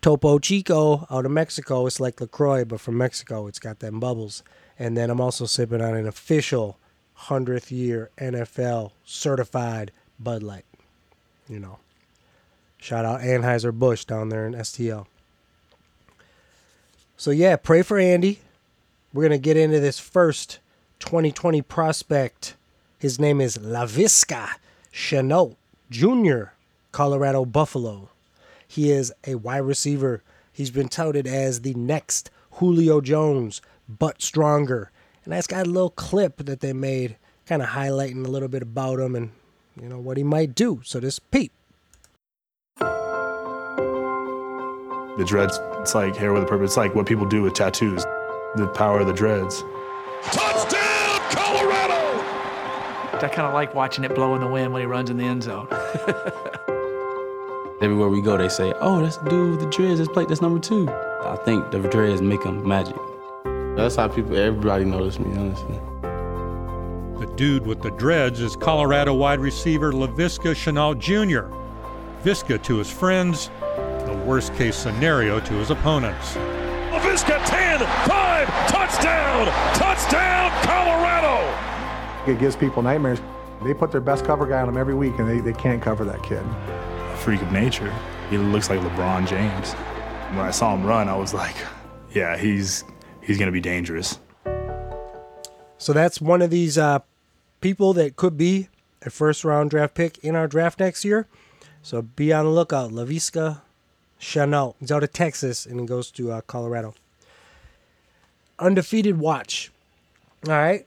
Topo 0.01 0.39
Chico 0.39 1.07
out 1.11 1.25
of 1.25 1.31
Mexico. 1.31 1.87
It's 1.87 2.01
like 2.01 2.21
LaCroix, 2.21 2.65
but 2.65 2.81
from 2.81 2.99
Mexico. 2.99 3.47
It's 3.47 3.59
got 3.59 3.79
them 3.79 4.01
bubbles. 4.01 4.43
And 4.79 4.97
then 4.97 5.11
I'm 5.11 5.21
also 5.21 5.47
sipping 5.47 5.81
on 5.81 5.95
an 5.95 6.07
official 6.07 6.79
100th 7.27 7.71
year 7.71 8.11
NFL 8.19 8.91
certified 9.05 9.93
Bud 10.19 10.43
Light. 10.43 10.65
You 11.49 11.61
know, 11.61 11.79
shout 12.79 13.05
out 13.05 13.21
Anheuser-Busch 13.21 14.05
down 14.05 14.29
there 14.29 14.47
in 14.47 14.55
STL. 14.55 15.07
So, 17.17 17.31
yeah, 17.31 17.57
pray 17.57 17.83
for 17.83 17.99
Andy. 17.99 18.41
We're 19.13 19.23
going 19.23 19.31
to 19.33 19.39
get 19.39 19.57
into 19.57 19.79
this 19.79 20.01
first 20.01 20.59
2020 21.03 21.63
prospect 21.63 22.55
His 22.97 23.19
name 23.19 23.41
is 23.41 23.59
Laviska 23.59 24.51
Shenault 24.93 25.57
Jr., 25.91 26.53
Colorado 26.93 27.45
Buffalo. 27.45 28.09
He 28.69 28.93
is 28.93 29.13
a 29.27 29.35
wide 29.35 29.59
receiver. 29.59 30.23
He's 30.53 30.71
been 30.71 30.89
touted 30.89 31.27
as 31.27 31.63
the 31.63 31.75
next 31.75 32.31
Julio 32.53 33.01
Jones, 33.01 33.61
but 33.89 34.23
stronger. 34.23 34.93
And 35.25 35.33
that's 35.33 35.49
got 35.49 35.67
a 35.67 35.71
little 35.71 35.91
clip 35.91 36.37
that 36.47 36.61
they 36.61 36.73
made, 36.73 37.17
kind 37.47 37.63
of 37.63 37.71
highlighting 37.71 38.25
a 38.25 38.31
little 38.31 38.49
bit 38.49 38.63
about 38.63 39.01
him 39.01 39.17
and 39.17 39.33
you 39.81 39.89
know 39.89 39.99
what 39.99 40.17
he 40.17 40.23
might 40.23 40.55
do. 40.55 40.83
So 40.85 41.01
this 41.01 41.19
peep. 41.19 41.51
The 45.19 45.25
dreads, 45.27 45.59
it's 45.81 45.97
like 45.97 46.15
hair 46.15 46.33
with 46.33 46.45
a 46.45 46.47
purpose. 46.47 46.71
It's 46.71 46.77
like 46.77 46.95
what 46.95 47.07
people 47.07 47.27
do 47.27 47.43
with 47.43 47.55
tattoos. 47.55 48.05
The 48.55 48.71
power 48.75 49.01
of 49.01 49.09
the 49.09 49.13
dreads. 49.13 49.65
Touchdown, 50.31 50.82
Colorado! 50.82 50.82
I 53.23 53.29
kind 53.29 53.47
of 53.47 53.55
like 53.55 53.75
watching 53.75 54.05
it 54.05 54.15
blow 54.15 54.35
in 54.35 54.41
the 54.41 54.47
wind 54.47 54.73
when 54.73 54.83
he 54.83 54.87
runs 54.87 55.11
in 55.11 55.17
the 55.17 55.25
end 55.25 55.43
zone. 55.43 55.69
Everywhere 57.81 58.09
we 58.09 58.21
go, 58.21 58.37
they 58.37 58.49
say, 58.49 58.73
"Oh, 58.81 59.01
that's 59.01 59.17
the 59.19 59.31
dude 59.31 59.51
with 59.51 59.61
the 59.61 59.71
dreads. 59.71 59.99
That's 59.99 60.11
plate. 60.11 60.29
That's 60.29 60.41
number 60.41 60.59
two. 60.59 60.89
I 60.89 61.37
think 61.45 61.71
the 61.71 61.81
dreads 61.81 62.23
make 62.23 62.43
them 62.43 62.67
magic. 62.67 62.97
That's 63.77 63.97
how 63.97 64.09
people, 64.09 64.37
everybody 64.37 64.85
notice 64.85 65.19
me, 65.19 65.37
honestly. 65.37 65.81
The 67.25 67.33
dude 67.37 67.67
with 67.67 67.81
the 67.81 67.91
dreads 67.91 68.41
is 68.41 68.57
Colorado 68.57 69.15
wide 69.15 69.41
receiver 69.41 69.93
Laviska 69.93 70.55
Shenault 70.55 70.99
Jr. 70.99 71.53
Viska 72.23 72.63
to 72.65 72.77
his 72.77 72.91
friends, 72.91 73.51
the 73.61 74.23
worst 74.27 74.55
case 74.55 74.77
scenario 74.77 75.41
to 75.41 75.55
his 75.55 75.71
opponents. 75.71 76.35
Laviska 76.91 77.45
10, 77.47 77.81
5, 77.81 78.49
touchdown! 78.69 79.47
Touchdown, 79.75 80.51
Colorado! 80.63 81.72
It 82.27 82.39
gives 82.39 82.57
people 82.57 82.83
nightmares. 82.83 83.21
They 83.65 83.75
put 83.75 83.93
their 83.93 84.01
best 84.01 84.25
cover 84.25 84.47
guy 84.47 84.61
on 84.61 84.69
him 84.69 84.77
every 84.77 84.95
week, 84.95 85.19
and 85.19 85.29
they, 85.29 85.41
they 85.41 85.53
can't 85.53 85.83
cover 85.83 86.05
that 86.05 86.23
kid. 86.23 86.43
A 86.43 87.17
freak 87.17 87.43
of 87.43 87.53
nature. 87.53 87.93
He 88.31 88.39
looks 88.39 88.71
like 88.71 88.81
LeBron 88.81 89.27
James. 89.29 89.73
When 90.37 90.47
I 90.47 90.51
saw 90.51 90.75
him 90.75 90.85
run, 90.85 91.09
I 91.09 91.17
was 91.17 91.35
like, 91.35 91.57
yeah, 92.13 92.37
he's 92.37 92.85
he's 93.21 93.39
gonna 93.39 93.53
be 93.53 93.61
dangerous. 93.61 94.19
So 95.79 95.93
that's 95.93 96.21
one 96.21 96.43
of 96.43 96.51
these 96.51 96.79
uh, 96.79 97.01
people 97.61 97.93
that 97.95 98.17
could 98.17 98.37
be 98.37 98.69
a 99.05 99.11
first 99.11 99.45
round 99.45 99.71
draft 99.71 99.95
pick 99.95 100.19
in 100.19 100.37
our 100.37 100.47
draft 100.47 100.79
next 100.81 101.05
year. 101.05 101.27
So 101.83 102.03
be 102.03 102.33
on 102.33 102.45
the 102.45 102.51
lookout. 102.51 102.93
Laviska 102.93 103.61
Shenault. 104.21 104.77
He's 104.79 104.93
out 104.93 105.03
of 105.03 105.13
Texas 105.13 105.67
and 105.67 105.81
he 105.81 105.87
goes 105.87 106.11
to 106.13 106.31
uh, 106.31 106.41
Colorado. 106.43 106.95
Undefeated 108.59 109.19
watch. 109.19 109.73
All 110.47 110.55
right. 110.55 110.87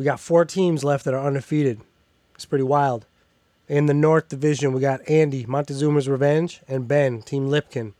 We 0.00 0.04
got 0.04 0.18
four 0.18 0.46
teams 0.46 0.82
left 0.82 1.04
that 1.04 1.12
are 1.12 1.26
undefeated. 1.26 1.82
It's 2.34 2.46
pretty 2.46 2.64
wild. 2.64 3.04
In 3.68 3.84
the 3.84 3.92
North 3.92 4.30
Division, 4.30 4.72
we 4.72 4.80
got 4.80 5.06
Andy, 5.06 5.44
Montezuma's 5.44 6.08
Revenge, 6.08 6.62
and 6.66 6.88
Ben, 6.88 7.20
Team 7.20 7.50
Lipkin. 7.50 7.92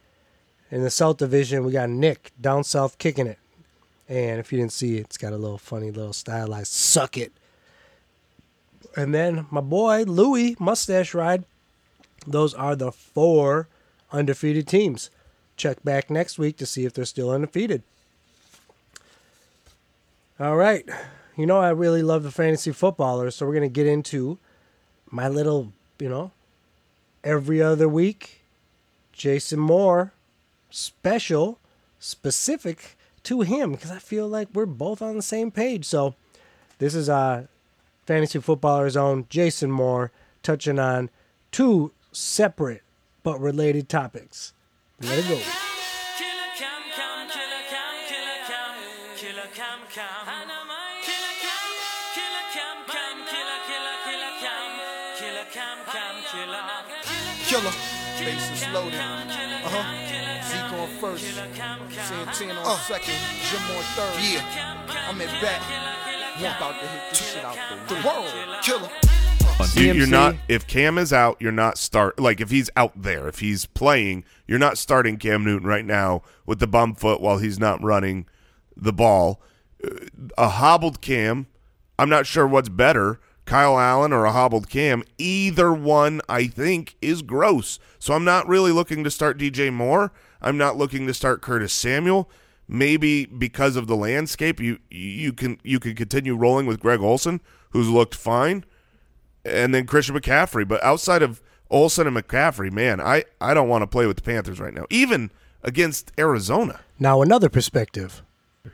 In 0.70 0.82
the 0.82 0.88
South 0.88 1.18
Division, 1.18 1.62
we 1.62 1.72
got 1.72 1.90
Nick, 1.90 2.32
down 2.40 2.64
south, 2.64 2.96
kicking 2.96 3.26
it. 3.26 3.38
And 4.08 4.40
if 4.40 4.50
you 4.50 4.58
didn't 4.58 4.72
see 4.72 4.96
it, 4.96 5.00
it's 5.00 5.18
got 5.18 5.34
a 5.34 5.36
little 5.36 5.58
funny 5.58 5.90
little 5.90 6.14
stylized 6.14 6.72
suck 6.72 7.18
it. 7.18 7.32
And 8.96 9.14
then 9.14 9.44
my 9.50 9.60
boy 9.60 10.04
Louis, 10.04 10.56
Mustache 10.58 11.12
Ride. 11.12 11.44
Those 12.26 12.54
are 12.54 12.76
the 12.76 12.92
four 12.92 13.68
undefeated 14.10 14.66
teams. 14.66 15.10
Check 15.58 15.84
back 15.84 16.08
next 16.08 16.38
week 16.38 16.56
to 16.56 16.64
see 16.64 16.86
if 16.86 16.94
they're 16.94 17.04
still 17.04 17.30
undefeated. 17.30 17.82
All 20.38 20.56
right. 20.56 20.88
You 21.36 21.46
know, 21.46 21.58
I 21.58 21.70
really 21.70 22.02
love 22.02 22.22
the 22.22 22.30
fantasy 22.30 22.72
footballers, 22.72 23.36
so 23.36 23.46
we're 23.46 23.54
going 23.54 23.68
to 23.68 23.72
get 23.72 23.86
into 23.86 24.38
my 25.10 25.28
little, 25.28 25.72
you 25.98 26.08
know, 26.08 26.32
every 27.24 27.62
other 27.62 27.88
week, 27.88 28.42
Jason 29.12 29.58
Moore 29.58 30.12
special, 30.70 31.58
specific 31.98 32.96
to 33.24 33.42
him, 33.42 33.72
because 33.72 33.90
I 33.90 33.98
feel 33.98 34.28
like 34.28 34.48
we're 34.52 34.66
both 34.66 35.02
on 35.02 35.16
the 35.16 35.22
same 35.22 35.50
page. 35.50 35.84
So 35.84 36.14
this 36.78 36.94
is 36.94 37.08
uh, 37.08 37.46
fantasy 38.06 38.40
footballer's 38.40 38.96
own 38.96 39.26
Jason 39.28 39.70
Moore 39.70 40.10
touching 40.42 40.78
on 40.78 41.10
two 41.52 41.92
separate 42.12 42.82
but 43.22 43.40
related 43.40 43.88
topics. 43.88 44.52
Let 45.00 45.18
it 45.18 45.28
go. 45.28 45.69
Killer, 57.50 57.72
bases 58.20 58.64
loaded. 58.72 58.94
Uh 58.94 59.66
huh. 59.66 59.82
Zeke 60.46 60.72
on 60.78 60.88
first, 61.00 61.34
Santana 61.34 62.60
on 62.60 62.78
second, 62.78 63.14
Jim 63.50 63.76
on 63.76 63.82
third. 63.82 64.14
Yeah, 64.22 65.08
I'm 65.08 65.20
at 65.20 65.42
bat. 65.42 65.60
I'm 66.36 66.44
about 66.44 66.80
to 66.80 66.86
hit 66.86 67.10
this 67.10 67.32
shit 67.32 67.44
out 67.44 67.58
the 67.88 67.94
world. 68.06 68.62
Killer. 68.62 68.88
You, 69.74 69.94
you're 69.94 70.06
not 70.06 70.36
if 70.46 70.68
Cam 70.68 70.96
is 70.96 71.12
out, 71.12 71.38
you're 71.40 71.50
not 71.50 71.76
start 71.76 72.20
like 72.20 72.40
if 72.40 72.50
he's 72.50 72.70
out 72.76 72.92
there, 72.94 73.26
if 73.26 73.40
he's 73.40 73.66
playing, 73.66 74.22
you're 74.46 74.60
not 74.60 74.78
starting 74.78 75.16
Cam 75.16 75.42
Newton 75.42 75.66
right 75.66 75.84
now 75.84 76.22
with 76.46 76.60
the 76.60 76.68
bum 76.68 76.94
foot 76.94 77.20
while 77.20 77.38
he's 77.38 77.58
not 77.58 77.82
running 77.82 78.26
the 78.76 78.92
ball. 78.92 79.40
Uh, 79.84 79.88
A 80.38 80.50
hobbled 80.50 81.00
Cam, 81.00 81.48
I'm 81.98 82.08
not 82.08 82.26
sure 82.26 82.46
what's 82.46 82.68
better, 82.68 83.18
Kyle 83.50 83.80
Allen 83.80 84.12
or 84.12 84.24
a 84.24 84.32
hobbled 84.32 84.68
Cam. 84.68 85.02
Either 85.18 85.72
one, 85.72 86.20
I 86.28 86.46
think, 86.46 86.94
is 87.02 87.20
gross. 87.20 87.80
So 87.98 88.14
I'm 88.14 88.24
not 88.24 88.46
really 88.46 88.70
looking 88.70 89.02
to 89.02 89.10
start 89.10 89.38
DJ 89.38 89.72
Moore. 89.72 90.12
I'm 90.40 90.56
not 90.56 90.76
looking 90.76 91.08
to 91.08 91.12
start 91.12 91.42
Curtis 91.42 91.72
Samuel. 91.72 92.30
Maybe 92.68 93.26
because 93.26 93.74
of 93.74 93.88
the 93.88 93.96
landscape, 93.96 94.60
you 94.60 94.78
you 94.88 95.32
can 95.32 95.58
you 95.64 95.80
can 95.80 95.96
continue 95.96 96.36
rolling 96.36 96.66
with 96.66 96.78
Greg 96.78 97.00
Olsen, 97.00 97.40
who's 97.70 97.88
looked 97.88 98.14
fine 98.14 98.64
and 99.44 99.74
then 99.74 99.84
Christian 99.84 100.14
McCaffrey. 100.14 100.66
But 100.66 100.82
outside 100.84 101.22
of 101.22 101.42
Olsen 101.70 102.06
and 102.06 102.16
McCaffrey, 102.16 102.72
man, 102.72 103.00
I, 103.00 103.24
I 103.40 103.52
don't 103.52 103.68
want 103.68 103.82
to 103.82 103.88
play 103.88 104.06
with 104.06 104.16
the 104.16 104.22
Panthers 104.22 104.60
right 104.60 104.74
now, 104.74 104.86
even 104.90 105.32
against 105.64 106.12
Arizona. 106.18 106.80
Now, 107.00 107.20
another 107.20 107.48
perspective. 107.48 108.22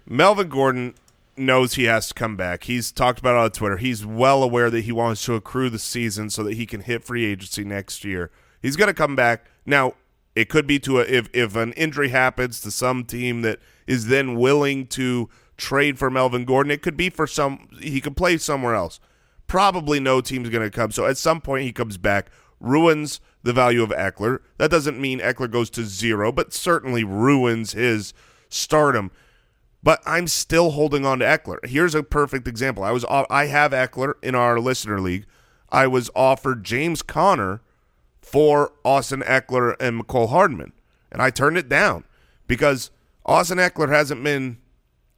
Melvin 0.07 0.49
Gordon 0.49 0.95
knows 1.39 1.75
he 1.75 1.85
has 1.85 2.09
to 2.09 2.15
come 2.15 2.37
back. 2.37 2.65
He's 2.65 2.93
talked 2.93 3.19
about 3.19 3.37
it 3.37 3.45
on 3.45 3.51
Twitter. 3.51 3.77
He's 3.77 4.05
well 4.05 4.43
aware 4.43 4.71
that 4.71 4.85
he 4.85 4.93
wants 4.93 5.25
to 5.25 5.35
accrue 5.35 5.71
the 5.71 5.79
season 5.79 6.31
so 6.31 6.43
that 6.45 6.55
he 6.55 6.67
can 6.67 6.81
hit 6.81 7.05
free 7.05 7.25
agency 7.25 7.65
next 7.65 8.05
year. 8.05 8.31
He's 8.63 8.77
going 8.77 8.89
to 8.89 8.95
come 8.95 9.17
back. 9.17 9.47
Now, 9.65 9.95
it 10.35 10.49
could 10.49 10.67
be 10.67 10.79
to 10.81 11.01
a 11.01 11.03
if 11.03 11.29
if 11.33 11.57
an 11.57 11.73
injury 11.75 12.11
happens 12.11 12.61
to 12.61 12.71
some 12.71 13.05
team 13.05 13.43
that 13.43 13.59
is 13.87 14.09
then 14.09 14.35
willing 14.37 14.87
to 14.89 15.31
trade 15.57 15.99
for 15.99 16.11
Melvin 16.11 16.45
Gordon. 16.45 16.71
It 16.71 16.83
could 16.83 16.97
be 16.97 17.09
for 17.09 17.27
some 17.27 17.69
he 17.81 18.01
could 18.01 18.17
play 18.17 18.37
somewhere 18.37 18.75
else 18.75 19.01
probably 19.47 20.01
no 20.01 20.21
team's 20.21 20.49
going 20.49 20.69
to 20.69 20.71
come. 20.71 20.91
So 20.91 21.07
at 21.07 21.17
some 21.17 21.41
point 21.41 21.65
he 21.65 21.73
comes 21.73 21.97
back, 21.97 22.31
ruins 22.61 23.21
the 23.43 23.53
value 23.53 23.83
of 23.83 23.91
Ekeler. 23.91 24.41
That 24.59 24.71
doesn't 24.71 25.01
mean 25.01 25.21
Ekeler 25.21 25.51
goes 25.51 25.71
to 25.71 25.85
zero, 25.85 26.33
but 26.33 26.53
certainly 26.53 27.05
ruins 27.05 27.73
his 27.73 28.13
stardom. 28.49 29.11
But 29.87 30.03
I'm 30.05 30.27
still 30.27 30.73
holding 30.73 31.07
on 31.07 31.21
to 31.21 31.25
Ekeler. 31.25 31.65
Here's 31.65 31.95
a 31.95 32.03
perfect 32.03 32.49
example. 32.49 32.83
I 32.83 32.91
was 32.91 33.05
I 33.31 33.47
have 33.47 33.71
Ekeler 33.71 34.15
in 34.21 34.35
our 34.35 34.59
listener 34.59 35.01
league. 35.01 35.27
I 35.71 35.87
was 35.87 36.11
offered 36.17 36.65
James 36.65 37.03
Conner 37.03 37.61
for 38.21 38.73
Austin 38.85 39.21
Ekeler 39.21 39.77
and 39.79 40.03
Mecole 40.03 40.31
Hardman, 40.31 40.73
and 41.13 41.23
I 41.23 41.31
turned 41.31 41.57
it 41.57 41.69
down 41.69 42.03
because 42.49 42.91
Austin 43.25 43.59
Ekeler 43.59 43.89
hasn't 43.89 44.25
been 44.25 44.59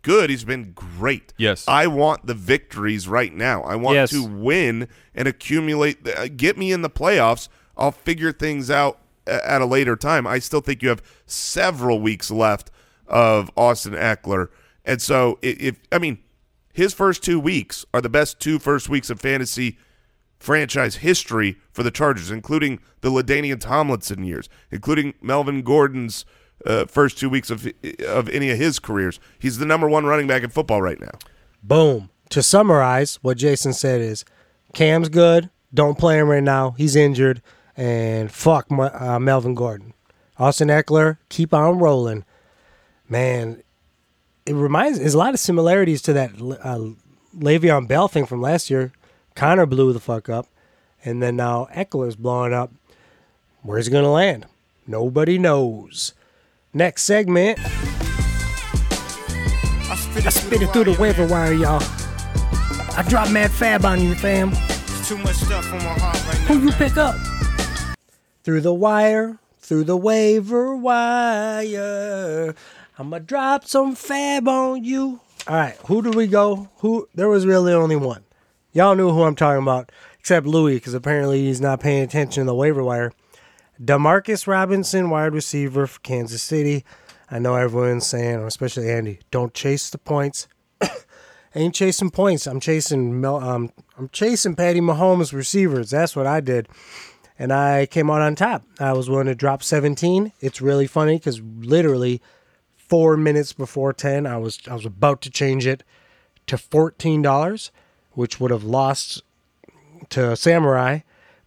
good. 0.03 0.29
He's 0.29 0.45
been 0.45 0.73
great. 0.73 1.33
Yes. 1.39 1.65
I 1.67 1.87
want 1.87 2.27
the 2.27 2.35
victories 2.35 3.09
right 3.09 3.33
now. 3.33 3.63
I 3.63 3.75
want 3.75 3.95
Yes. 3.95 4.11
to 4.11 4.23
win 4.23 4.87
and 5.15 5.27
accumulate. 5.27 6.05
The, 6.05 6.21
uh, 6.21 6.29
get 6.29 6.59
me 6.59 6.73
in 6.73 6.83
the 6.83 6.91
playoffs. 6.91 7.49
I'll 7.75 7.91
figure 7.91 8.33
things 8.33 8.71
out 8.71 8.99
at 9.27 9.63
a 9.63 9.67
later 9.67 9.97
time. 9.97 10.27
I 10.27 10.41
still 10.41 10.61
think 10.61 10.83
you 10.83 10.91
have 10.91 11.03
several 11.25 12.03
weeks 12.03 12.31
left 12.31 12.71
of 13.07 13.51
Austin 13.57 13.95
Ekeler, 13.95 14.49
and 14.89 15.01
so 15.01 15.39
if 15.43 15.79
I 15.93 15.99
mean 15.99 16.19
his 16.73 16.93
first 16.93 17.23
two 17.23 17.39
weeks 17.39 17.85
are 17.95 18.01
the 18.01 18.09
best 18.09 18.41
two 18.41 18.59
first 18.59 18.89
weeks 18.89 19.11
of 19.11 19.21
fantasy 19.21 19.79
franchise 20.39 20.97
history 20.97 21.59
for 21.73 21.83
the 21.83 21.91
Chargers, 21.91 22.31
including 22.31 22.81
the 23.01 23.11
LaDainian 23.11 23.61
Tomlinson 23.61 24.25
years, 24.25 24.49
including 24.71 25.15
Melvin 25.21 25.63
Gordon's 25.63 26.25
uh, 26.67 26.87
first 26.87 27.19
two 27.19 27.29
weeks 27.29 27.51
of 27.51 27.69
of 28.07 28.29
any 28.31 28.51
of 28.51 28.59
his 28.59 28.79
careers. 28.79 29.21
He's 29.39 29.59
the 29.59 29.67
number 29.67 29.89
one 29.89 30.07
running 30.07 30.27
back 30.27 30.43
in 30.43 30.51
football 30.51 30.83
right 30.83 31.01
now. 31.01 31.13
Boom. 31.63 32.11
To 32.31 32.43
summarize, 32.43 33.17
what 33.23 33.39
Jason 33.39 33.73
said 33.73 34.01
is 34.01 34.25
Cam's 34.75 35.09
good. 35.09 35.51
Don't 35.73 35.99
play 35.99 36.19
him 36.19 36.29
right 36.29 36.43
now. 36.43 36.73
He's 36.73 36.97
injured. 36.97 37.43
And 37.77 38.31
fuck 38.33 38.71
Ma- 38.71 38.91
uh, 38.93 39.19
Melvin 39.19 39.55
Gordon. 39.55 39.95
Austin 40.37 40.69
Ekeler, 40.69 41.19
keep 41.29 41.55
on 41.55 41.79
rolling. 41.79 42.25
Man, 43.09 43.63
it 44.49 44.55
reminds, 44.55 44.99
there's 44.99 45.15
a 45.15 45.19
lot 45.19 45.35
of 45.35 45.41
similarities 45.41 46.01
to 46.03 46.13
that 46.15 46.31
uh, 46.63 46.91
Le'Veon 47.37 47.87
Bell 47.87 48.09
thing 48.09 48.25
from 48.25 48.41
last 48.41 48.71
year. 48.71 48.93
Conner 49.35 49.67
blew 49.67 49.93
the 49.93 50.01
fuck 50.01 50.29
up, 50.29 50.47
and 51.05 51.23
then 51.23 51.37
now 51.37 51.69
Ekeler's 51.75 52.17
blowing 52.17 52.55
up. 52.55 52.73
Where's 53.63 53.87
he 53.87 53.93
gonna 53.93 54.11
land? 54.11 54.47
Nobody 54.87 55.39
knows. 55.39 56.15
Next 56.73 57.03
segment. 57.05 57.59
I 59.91 60.31
spit 60.31 60.63
it 60.63 60.69
through 60.69 60.85
the 60.85 60.97
waiver 60.99 61.27
wire, 61.27 61.53
y'all. 61.53 61.83
I 62.97 63.05
drop 63.09 63.31
mad 63.31 63.51
fab 63.51 63.85
on 63.85 64.01
you, 64.03 64.15
fam. 64.15 64.51
Too 65.05 65.19
much 65.19 65.37
stuff 65.37 65.71
on 65.73 65.79
my 65.79 65.99
heart 65.99 66.27
right 66.27 66.41
now. 66.41 66.55
Who 66.55 66.67
you 66.67 66.73
pick 66.73 66.97
up? 66.97 67.15
Through 68.43 68.63
the 68.63 68.75
wire, 68.75 69.39
through 69.61 69.85
the 69.85 69.97
waiver 69.97 70.75
wire. 70.75 72.55
I'ma 73.01 73.21
drop 73.21 73.65
some 73.65 73.95
fab 73.95 74.49
on 74.49 74.83
you. 74.83 75.21
All 75.47 75.55
right, 75.55 75.77
who 75.87 76.03
do 76.03 76.11
we 76.11 76.27
go? 76.27 76.69
Who? 76.79 77.09
There 77.15 77.29
was 77.29 77.47
really 77.47 77.73
only 77.73 77.95
one. 77.95 78.25
Y'all 78.73 78.97
knew 78.97 79.13
who 79.13 79.23
I'm 79.23 79.37
talking 79.37 79.63
about, 79.63 79.93
except 80.19 80.47
Louis, 80.47 80.75
because 80.75 80.95
apparently 80.95 81.43
he's 81.43 81.61
not 81.61 81.79
paying 81.79 82.03
attention 82.03 82.43
to 82.43 82.47
the 82.47 82.55
waiver 82.57 82.83
wire. 82.83 83.13
Demarcus 83.81 84.49
Robinson, 84.49 85.11
wide 85.11 85.33
receiver 85.33 85.87
for 85.87 86.01
Kansas 86.01 86.43
City. 86.43 86.85
I 87.31 87.39
know 87.39 87.55
everyone's 87.55 88.05
saying, 88.05 88.41
especially 88.41 88.91
Andy, 88.91 89.21
don't 89.31 89.55
chase 89.55 89.91
the 89.91 89.99
points. 89.99 90.49
ain't 91.55 91.77
chasing 91.77 92.11
points. 92.11 92.49
I'm 92.49 92.59
chasing 92.59 93.25
um, 93.25 93.71
I'm 93.97 94.09
chasing 94.09 94.57
Patty 94.57 94.81
Mahomes 94.81 95.33
receivers. 95.33 95.91
That's 95.91 96.17
what 96.17 96.27
I 96.27 96.41
did, 96.41 96.69
and 97.39 97.53
I 97.53 97.87
came 97.87 98.11
out 98.11 98.23
on 98.23 98.35
top. 98.35 98.65
I 98.81 98.93
was 98.93 99.09
willing 99.09 99.27
to 99.27 99.37
drop 99.37 99.63
17. 99.63 100.33
It's 100.41 100.61
really 100.61 100.89
funny 100.89 101.17
because 101.19 101.41
literally 101.41 102.21
four 102.89 103.17
minutes 103.17 103.53
before 103.53 103.93
10, 103.93 104.27
I 104.27 104.37
was 104.37 104.61
I 104.69 104.75
was 104.75 104.87
about 104.87 105.21
to 105.23 105.31
change 105.31 105.67
it 105.67 105.83
to 106.47 106.59
fourteen 106.59 107.23
dollars, 107.23 107.71
which 108.13 108.41
would 108.41 108.51
have 108.51 108.65
lost 108.65 109.23
to 110.11 110.37
Samurai. 110.37 111.01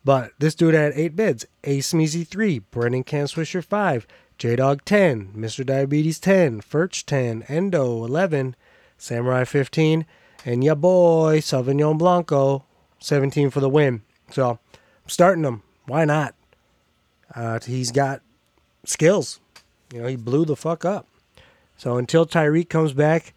But 0.04 0.32
this 0.40 0.56
dude 0.56 0.74
had 0.74 0.94
eight 0.96 1.16
bids: 1.16 1.46
Ace 1.64 1.94
Measy 1.94 2.28
three, 2.28 2.60
Brennan 2.60 3.04
Can 3.04 3.26
Swisher 3.26 3.64
five, 3.64 4.08
J 4.38 4.56
Dog 4.56 4.86
ten, 4.86 5.32
Mister 5.34 5.64
Diabetes 5.64 6.20
ten, 6.20 6.62
Furch 6.62 7.06
ten, 7.06 7.44
Endo 7.48 8.06
eleven. 8.06 8.56
Samurai 9.02 9.46
15, 9.46 10.06
and 10.46 10.64
ya 10.64 10.76
boy 10.76 11.40
Sauvignon 11.40 11.98
Blanco 11.98 12.64
17 13.00 13.50
for 13.50 13.60
the 13.60 13.68
win. 13.68 14.04
So 14.30 14.60
I'm 14.70 15.10
starting 15.10 15.44
him. 15.44 15.64
Why 15.88 16.06
not? 16.06 16.36
Uh, 17.34 17.60
he's 17.66 17.92
got 17.92 18.22
skills. 18.86 19.40
You 19.92 20.02
know, 20.02 20.08
he 20.08 20.16
blew 20.16 20.46
the 20.46 20.56
fuck 20.56 20.86
up. 20.86 21.08
So 21.82 21.98
until 21.98 22.28
Tyreek 22.28 22.70
comes 22.70 22.94
back, 22.94 23.34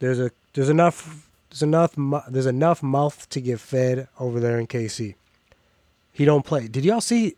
there's 0.00 0.18
a 0.18 0.32
there's 0.54 0.68
enough 0.68 1.30
there's 1.50 1.62
enough 1.62 1.94
there's 2.28 2.44
enough 2.44 2.82
mouth 2.82 3.28
to 3.28 3.40
get 3.40 3.60
fed 3.60 4.08
over 4.18 4.40
there 4.40 4.58
in 4.58 4.66
KC. 4.66 5.14
He 6.10 6.24
don't 6.24 6.44
play. 6.44 6.66
Did 6.66 6.84
y'all 6.84 7.00
see 7.00 7.36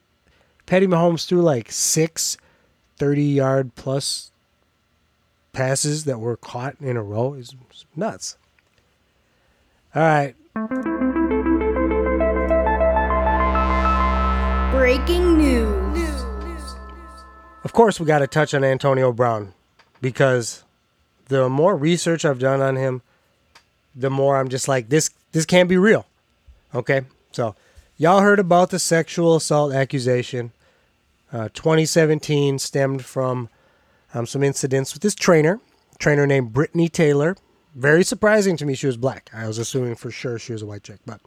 Patty 0.65 0.87
Mahomes 0.87 1.29
threw 1.29 1.43
like 1.43 1.71
six 1.71 2.39
30 2.97 3.23
yard 3.23 3.75
plus 3.75 4.33
passes 5.53 6.05
that 6.05 6.21
were 6.21 6.39
caught 6.39 6.77
in 6.81 6.97
a 6.97 7.03
row 7.03 7.35
is 7.35 7.55
nuts. 7.95 8.39
All 9.95 10.01
right. 10.01 10.35
Breaking 14.73 15.37
news. 15.37 16.25
Of 17.63 17.75
course, 17.75 18.01
we 18.01 18.07
got 18.07 18.21
to 18.21 18.27
touch 18.27 18.55
on 18.55 18.65
Antonio 18.65 19.13
Brown 19.13 19.53
because 20.01 20.65
the 21.29 21.49
more 21.49 21.77
research 21.77 22.25
I've 22.25 22.39
done 22.39 22.61
on 22.61 22.77
him, 22.77 23.03
the 23.95 24.11
more 24.11 24.37
I'm 24.37 24.49
just 24.49 24.69
like 24.69 24.89
this. 24.89 25.11
This 25.33 25.47
can't 25.47 25.69
be 25.69 25.77
real. 25.77 26.07
Okay, 26.75 27.03
so 27.33 27.55
y'all 27.97 28.21
heard 28.21 28.39
about 28.39 28.71
the 28.71 28.79
sexual 28.79 29.37
assault 29.37 29.73
accusation. 29.73 30.53
Uh, 31.33 31.49
2017 31.55 32.59
stemmed 32.59 33.05
from 33.05 33.49
um, 34.15 34.27
some 34.27 34.43
incidents 34.43 34.95
with 34.95 35.03
this 35.03 35.15
trainer, 35.15 35.61
trainer 35.99 36.27
named 36.27 36.53
Britney 36.53 36.91
Taylor. 36.91 37.37
Very 37.75 38.05
surprising 38.05 38.57
to 38.57 38.65
me, 38.65 38.75
she 38.75 38.87
was 38.87 38.97
black. 38.97 39.31
I 39.35 39.47
was 39.47 39.59
assuming 39.59 39.97
for 39.97 40.11
sure 40.11 40.39
she 40.39 40.53
was 40.53 40.63
a 40.63 40.67
white 40.67 40.83
chick, 40.83 41.01
but 41.05 41.21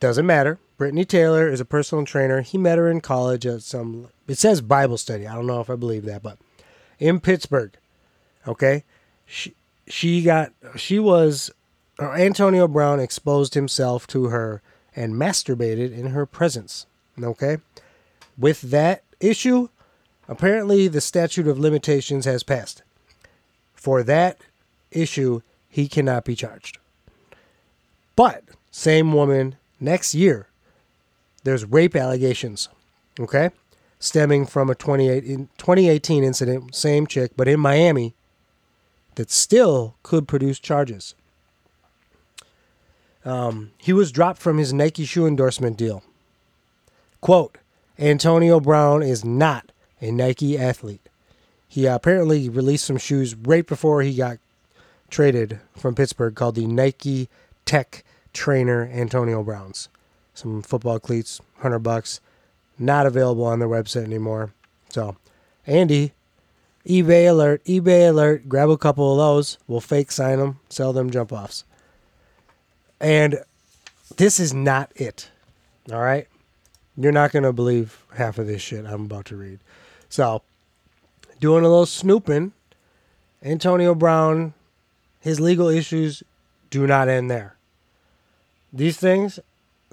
doesn't 0.00 0.26
matter. 0.26 0.58
Britney 0.78 1.06
Taylor 1.06 1.48
is 1.48 1.60
a 1.60 1.64
personal 1.64 2.04
trainer. 2.04 2.40
He 2.40 2.58
met 2.58 2.78
her 2.78 2.90
in 2.90 3.00
college 3.00 3.46
at 3.46 3.62
some. 3.62 4.08
It 4.26 4.38
says 4.38 4.60
Bible 4.60 4.98
study. 4.98 5.28
I 5.28 5.34
don't 5.34 5.46
know 5.46 5.60
if 5.60 5.70
I 5.70 5.76
believe 5.76 6.04
that, 6.06 6.22
but 6.22 6.38
in 7.02 7.18
Pittsburgh. 7.18 7.72
Okay, 8.46 8.84
she 9.26 9.54
she 9.88 10.22
got 10.22 10.52
she 10.76 10.98
was 11.00 11.50
uh, 11.98 12.12
Antonio 12.12 12.68
Brown 12.68 13.00
exposed 13.00 13.54
himself 13.54 14.06
to 14.06 14.26
her 14.26 14.62
and 14.94 15.14
masturbated 15.14 15.92
in 15.92 16.08
her 16.08 16.24
presence. 16.24 16.86
Okay, 17.20 17.58
with 18.38 18.62
that 18.62 19.02
issue, 19.20 19.68
apparently 20.28 20.86
the 20.86 21.00
statute 21.00 21.48
of 21.48 21.58
limitations 21.58 22.24
has 22.24 22.44
passed. 22.44 22.82
For 23.74 24.04
that 24.04 24.38
issue, 24.92 25.42
he 25.68 25.88
cannot 25.88 26.24
be 26.24 26.36
charged. 26.36 26.78
But 28.14 28.44
same 28.70 29.12
woman 29.12 29.56
next 29.80 30.14
year, 30.14 30.46
there's 31.42 31.64
rape 31.64 31.96
allegations. 31.96 32.68
Okay, 33.18 33.50
stemming 34.02 34.44
from 34.44 34.68
a 34.68 34.74
28 34.74 35.22
in 35.22 35.48
2018 35.58 36.24
incident, 36.24 36.74
same 36.74 37.06
chick, 37.06 37.30
but 37.36 37.46
in 37.46 37.60
Miami, 37.60 38.14
that 39.14 39.30
still 39.30 39.94
could 40.02 40.26
produce 40.26 40.58
charges. 40.58 41.14
Um, 43.24 43.70
he 43.78 43.92
was 43.92 44.10
dropped 44.10 44.40
from 44.42 44.58
his 44.58 44.72
Nike 44.72 45.04
shoe 45.04 45.24
endorsement 45.24 45.76
deal. 45.76 46.02
Quote, 47.20 47.58
Antonio 47.96 48.58
Brown 48.58 49.04
is 49.04 49.24
not 49.24 49.70
a 50.00 50.10
Nike 50.10 50.58
athlete. 50.58 51.08
He 51.68 51.86
apparently 51.86 52.48
released 52.48 52.84
some 52.84 52.98
shoes 52.98 53.36
right 53.36 53.64
before 53.64 54.02
he 54.02 54.16
got 54.16 54.38
traded 55.10 55.60
from 55.76 55.94
Pittsburgh 55.94 56.34
called 56.34 56.56
the 56.56 56.66
Nike 56.66 57.28
Tech 57.64 58.02
Trainer 58.32 58.90
Antonio 58.92 59.44
Browns. 59.44 59.88
Some 60.34 60.60
football 60.62 60.98
cleats, 60.98 61.38
100 61.58 61.78
bucks. 61.78 62.20
Not 62.78 63.06
available 63.06 63.44
on 63.44 63.58
their 63.58 63.68
website 63.68 64.04
anymore. 64.04 64.52
So, 64.88 65.16
Andy, 65.66 66.12
eBay 66.86 67.28
alert, 67.28 67.64
eBay 67.64 68.08
alert, 68.08 68.48
grab 68.48 68.70
a 68.70 68.76
couple 68.76 69.12
of 69.12 69.18
those. 69.18 69.58
We'll 69.66 69.80
fake 69.80 70.10
sign 70.10 70.38
them, 70.38 70.58
sell 70.68 70.92
them 70.92 71.10
jump 71.10 71.32
offs. 71.32 71.64
And 73.00 73.38
this 74.16 74.40
is 74.40 74.52
not 74.52 74.90
it. 74.96 75.30
All 75.92 76.00
right? 76.00 76.26
You're 76.96 77.12
not 77.12 77.32
going 77.32 77.44
to 77.44 77.52
believe 77.52 78.04
half 78.14 78.38
of 78.38 78.46
this 78.46 78.62
shit 78.62 78.84
I'm 78.84 79.04
about 79.04 79.26
to 79.26 79.36
read. 79.36 79.60
So, 80.08 80.42
doing 81.40 81.64
a 81.64 81.68
little 81.68 81.86
snooping, 81.86 82.52
Antonio 83.42 83.94
Brown, 83.94 84.54
his 85.20 85.40
legal 85.40 85.68
issues 85.68 86.22
do 86.70 86.86
not 86.86 87.08
end 87.08 87.30
there. 87.30 87.56
These 88.72 88.96
things 88.96 89.38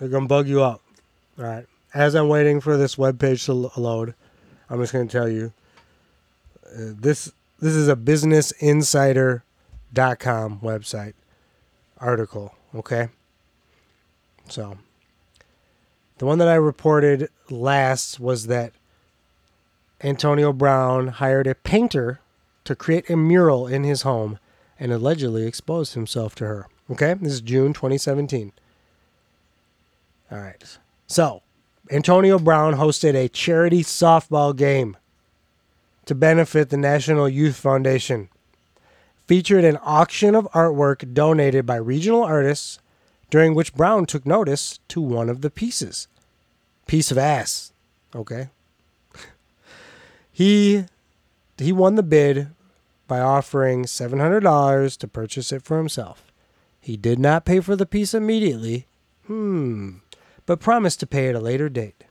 are 0.02 0.08
going 0.08 0.24
to 0.24 0.28
bug 0.28 0.48
you 0.48 0.62
up. 0.62 0.82
All 1.38 1.46
right. 1.46 1.65
As 1.93 2.15
I'm 2.15 2.28
waiting 2.28 2.60
for 2.62 2.78
this 2.78 2.95
webpage 2.95 3.45
to 3.45 3.54
load, 3.80 4.15
I'm 4.69 4.80
just 4.80 4.93
going 4.93 5.08
to 5.08 5.12
tell 5.12 5.28
you 5.28 5.52
uh, 6.67 6.93
this 6.95 7.32
this 7.60 7.73
is 7.73 7.88
a 7.88 7.95
businessinsider.com 7.95 10.60
website 10.60 11.13
article, 11.97 12.54
okay? 12.73 13.10
So, 14.47 14.78
the 16.19 16.25
one 16.25 16.38
that 16.39 16.47
I 16.47 16.56
reported 16.56 17.30
last 17.49 18.19
was 18.19 18.47
that 18.47 18.71
Antonio 20.02 20.54
Brown 20.54 21.08
hired 21.08 21.47
a 21.47 21.56
painter 21.56 22.21
to 22.63 22.75
create 22.75 23.10
a 23.10 23.17
mural 23.17 23.67
in 23.67 23.84
his 23.84 24.04
home 24.04 24.39
and 24.80 24.93
allegedly 24.93 25.45
exposed 25.45 25.93
himself 25.93 26.36
to 26.36 26.45
her. 26.45 26.67
Okay? 26.89 27.15
This 27.15 27.34
is 27.34 27.41
June 27.41 27.73
2017. 27.73 28.54
All 30.32 30.38
right. 30.38 30.78
So, 31.08 31.41
Antonio 31.91 32.38
Brown 32.38 32.75
hosted 32.75 33.15
a 33.15 33.28
charity 33.28 33.84
softball 33.84 34.56
game 34.56 34.95
to 36.06 36.13
benefit 36.13 36.69
the 36.69 36.78
National 36.78 37.28
Youth 37.28 37.56
Foundation. 37.56 38.30
Featured 39.25 39.63
an 39.63 39.80
auction 39.82 40.36
of 40.36 40.47
artwork 40.54 41.13
donated 41.13 41.65
by 41.65 41.78
regional 41.78 42.23
artists, 42.23 42.80
during 43.32 43.56
which 43.56 43.73
Brown 43.73 44.06
took 44.06 44.25
notice 44.25 44.80
to 44.89 45.02
one 45.02 45.30
of 45.30 45.41
the 45.41 45.49
pieces. 45.49 46.08
Piece 46.86 47.10
of 47.10 47.17
ass. 47.17 47.73
Okay. 48.15 48.49
he 50.32 50.86
he 51.58 51.71
won 51.71 51.95
the 51.95 52.04
bid 52.04 52.49
by 53.08 53.19
offering 53.19 53.86
$700 53.86 54.97
to 54.97 55.08
purchase 55.08 55.52
it 55.52 55.63
for 55.63 55.78
himself. 55.78 56.32
He 56.80 56.97
did 56.97 57.17
not 57.19 57.45
pay 57.45 57.60
for 57.60 57.75
the 57.75 57.86
piece 57.86 58.13
immediately. 58.13 58.86
Hmm. 59.25 59.97
But 60.49 60.59
promised 60.59 60.99
to 61.01 61.05
pay 61.05 61.29
at 61.29 61.35
a 61.35 61.39
later 61.39 61.69
date. 61.69 62.05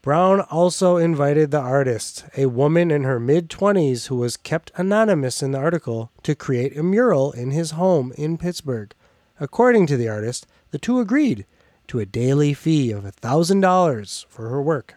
Brown 0.00 0.42
also 0.42 0.96
invited 0.96 1.50
the 1.50 1.58
artist, 1.58 2.24
a 2.36 2.46
woman 2.46 2.92
in 2.92 3.02
her 3.02 3.18
mid 3.18 3.50
20s 3.50 4.06
who 4.06 4.14
was 4.14 4.36
kept 4.36 4.70
anonymous 4.76 5.42
in 5.42 5.50
the 5.50 5.58
article, 5.58 6.12
to 6.22 6.36
create 6.36 6.78
a 6.78 6.84
mural 6.84 7.32
in 7.32 7.50
his 7.50 7.72
home 7.72 8.12
in 8.16 8.38
Pittsburgh, 8.38 8.94
According 9.40 9.88
to 9.88 9.96
the 9.96 10.08
artist, 10.08 10.46
the 10.70 10.78
two 10.78 11.00
agreed 11.00 11.46
to 11.88 11.98
a 11.98 12.06
daily 12.06 12.54
fee 12.54 12.92
of 12.92 13.02
$1,000 13.02 14.26
for 14.28 14.48
her 14.48 14.62
work. 14.62 14.94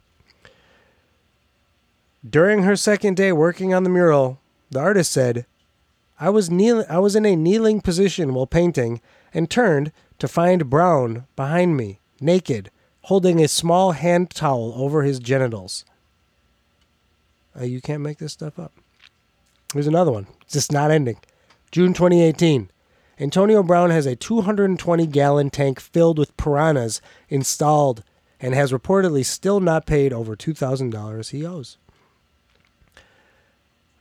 During 2.30 2.62
her 2.62 2.76
second 2.76 3.18
day 3.18 3.32
working 3.32 3.74
on 3.74 3.84
the 3.84 3.90
mural, 3.90 4.40
the 4.70 4.82
artist 4.82 5.12
said, 5.12 5.48
I 6.20 6.30
was 6.30 6.52
kneel- 6.52 6.86
I 6.88 7.00
was 7.00 7.16
in 7.16 7.26
a 7.26 7.36
kneeling 7.36 7.82
position 7.82 8.36
while 8.36 8.46
painting 8.46 9.02
and 9.34 9.50
turned 9.50 9.92
to 10.20 10.28
find 10.28 10.70
Brown 10.70 11.26
behind 11.36 11.78
me, 11.78 12.00
naked, 12.20 12.72
holding 13.04 13.42
a 13.42 13.48
small 13.48 13.92
hand 13.92 14.32
towel 14.32 14.74
over 14.76 15.04
his 15.04 15.20
genitals. 15.20 15.86
Uh, 17.60 17.64
you 17.64 17.82
can't 17.82 18.02
make 18.02 18.18
this 18.18 18.34
stuff 18.34 18.60
up. 18.60 18.74
Here's 19.74 19.88
another 19.88 20.12
one. 20.12 20.28
It's 20.42 20.54
just 20.54 20.72
not 20.72 20.92
ending. 20.92 21.18
June 21.72 21.94
2018. 21.94 22.70
Antonio 23.20 23.64
Brown 23.64 23.92
has 23.92 24.06
a 24.06 24.16
220 24.16 25.08
gallon 25.08 25.50
tank 25.50 25.80
filled 25.80 26.18
with 26.18 26.36
piranhas 26.38 27.02
installed 27.30 28.04
and 28.40 28.54
has 28.54 28.72
reportedly 28.72 29.26
still 29.26 29.60
not 29.60 29.86
paid 29.86 30.12
over 30.12 30.36
$2,000 30.36 31.30
he 31.32 31.46
owes. 31.46 31.78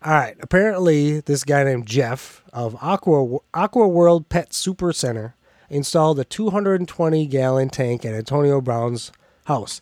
All 0.05 0.12
right. 0.12 0.37
Apparently, 0.40 1.20
this 1.20 1.44
guy 1.44 1.64
named 1.64 1.87
Jeff 1.87 2.42
of 2.53 2.77
Aqua 2.83 3.38
Aqua 3.55 3.88
World 3.88 4.29
Pet 4.29 4.53
Super 4.53 4.92
Center 4.92 5.35
installed 5.70 6.18
a 6.18 6.24
220 6.24 7.27
gallon 7.27 7.68
tank 7.68 8.05
at 8.05 8.14
Antonio 8.14 8.61
Brown's 8.61 9.12
house, 9.46 9.81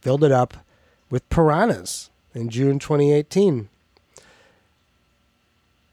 filled 0.00 0.24
it 0.24 0.32
up 0.32 0.54
with 1.10 1.28
piranhas 1.30 2.10
in 2.34 2.48
June 2.48 2.78
2018. 2.78 3.68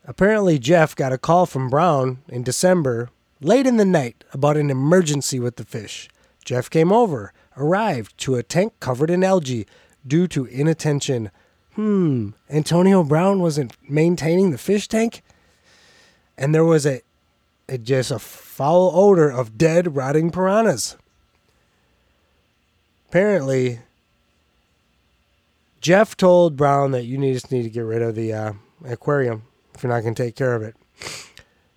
Apparently, 0.07 0.59
Jeff 0.59 0.95
got 0.95 1.13
a 1.13 1.17
call 1.17 1.45
from 1.45 1.69
Brown 1.69 2.19
in 2.27 2.43
December, 2.43 3.09
late 3.41 3.65
in 3.65 3.77
the 3.77 3.85
night, 3.85 4.23
about 4.33 4.57
an 4.57 4.69
emergency 4.69 5.39
with 5.39 5.55
the 5.55 5.65
fish. 5.65 6.09
Jeff 6.43 6.69
came 6.69 6.91
over, 6.91 7.33
arrived 7.57 8.15
to 8.19 8.35
a 8.35 8.43
tank 8.43 8.73
covered 8.79 9.09
in 9.09 9.23
algae 9.23 9.65
due 10.05 10.27
to 10.27 10.45
inattention. 10.45 11.31
Hmm, 11.73 12.29
Antonio 12.49 13.03
Brown 13.03 13.39
wasn't 13.41 13.75
maintaining 13.89 14.51
the 14.51 14.59
fish 14.59 14.87
tank? 14.87 15.23
And 16.37 16.53
there 16.53 16.65
was 16.65 16.85
a, 16.85 17.01
a 17.67 17.78
just 17.78 18.12
a 18.12 18.19
foul 18.19 18.91
odor 18.93 19.30
of 19.30 19.58
dead, 19.58 19.95
rotting 19.95 20.32
piranhas. 20.32 20.95
Apparently, 23.10 23.80
Jeff 25.82 26.17
told 26.17 26.58
Brown 26.58 26.91
that 26.91 27.06
you 27.06 27.17
just 27.32 27.51
need 27.51 27.63
to 27.63 27.69
get 27.69 27.82
rid 27.82 28.01
of 28.01 28.15
the 28.15 28.34
uh, 28.34 28.54
aquarium 28.86 29.43
if 29.73 29.84
you're 29.84 29.91
not 29.93 30.01
going 30.01 30.15
to 30.15 30.23
take 30.23 30.36
care 30.36 30.56
of 30.56 30.63
it. 30.63 30.75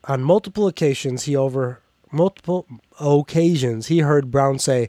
on 0.05 0.23
multiple 0.23 0.67
occasions 0.69 1.25
he 1.25 1.35
over 1.35 1.81
multiple 2.13 2.67
occasions 3.01 3.87
he 3.89 3.99
heard 4.01 4.31
Brown 4.31 4.59
say, 4.59 4.89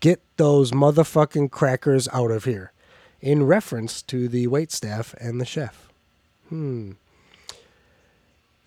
"Get 0.00 0.20
those 0.36 0.72
motherfucking 0.72 1.50
crackers 1.50 2.08
out 2.12 2.30
of 2.30 2.44
here," 2.44 2.72
in 3.20 3.44
reference 3.44 4.02
to 4.02 4.28
the 4.28 4.46
wait 4.48 4.70
staff 4.70 5.14
and 5.18 5.40
the 5.40 5.46
chef. 5.46 5.88
Hmm. 6.48 6.92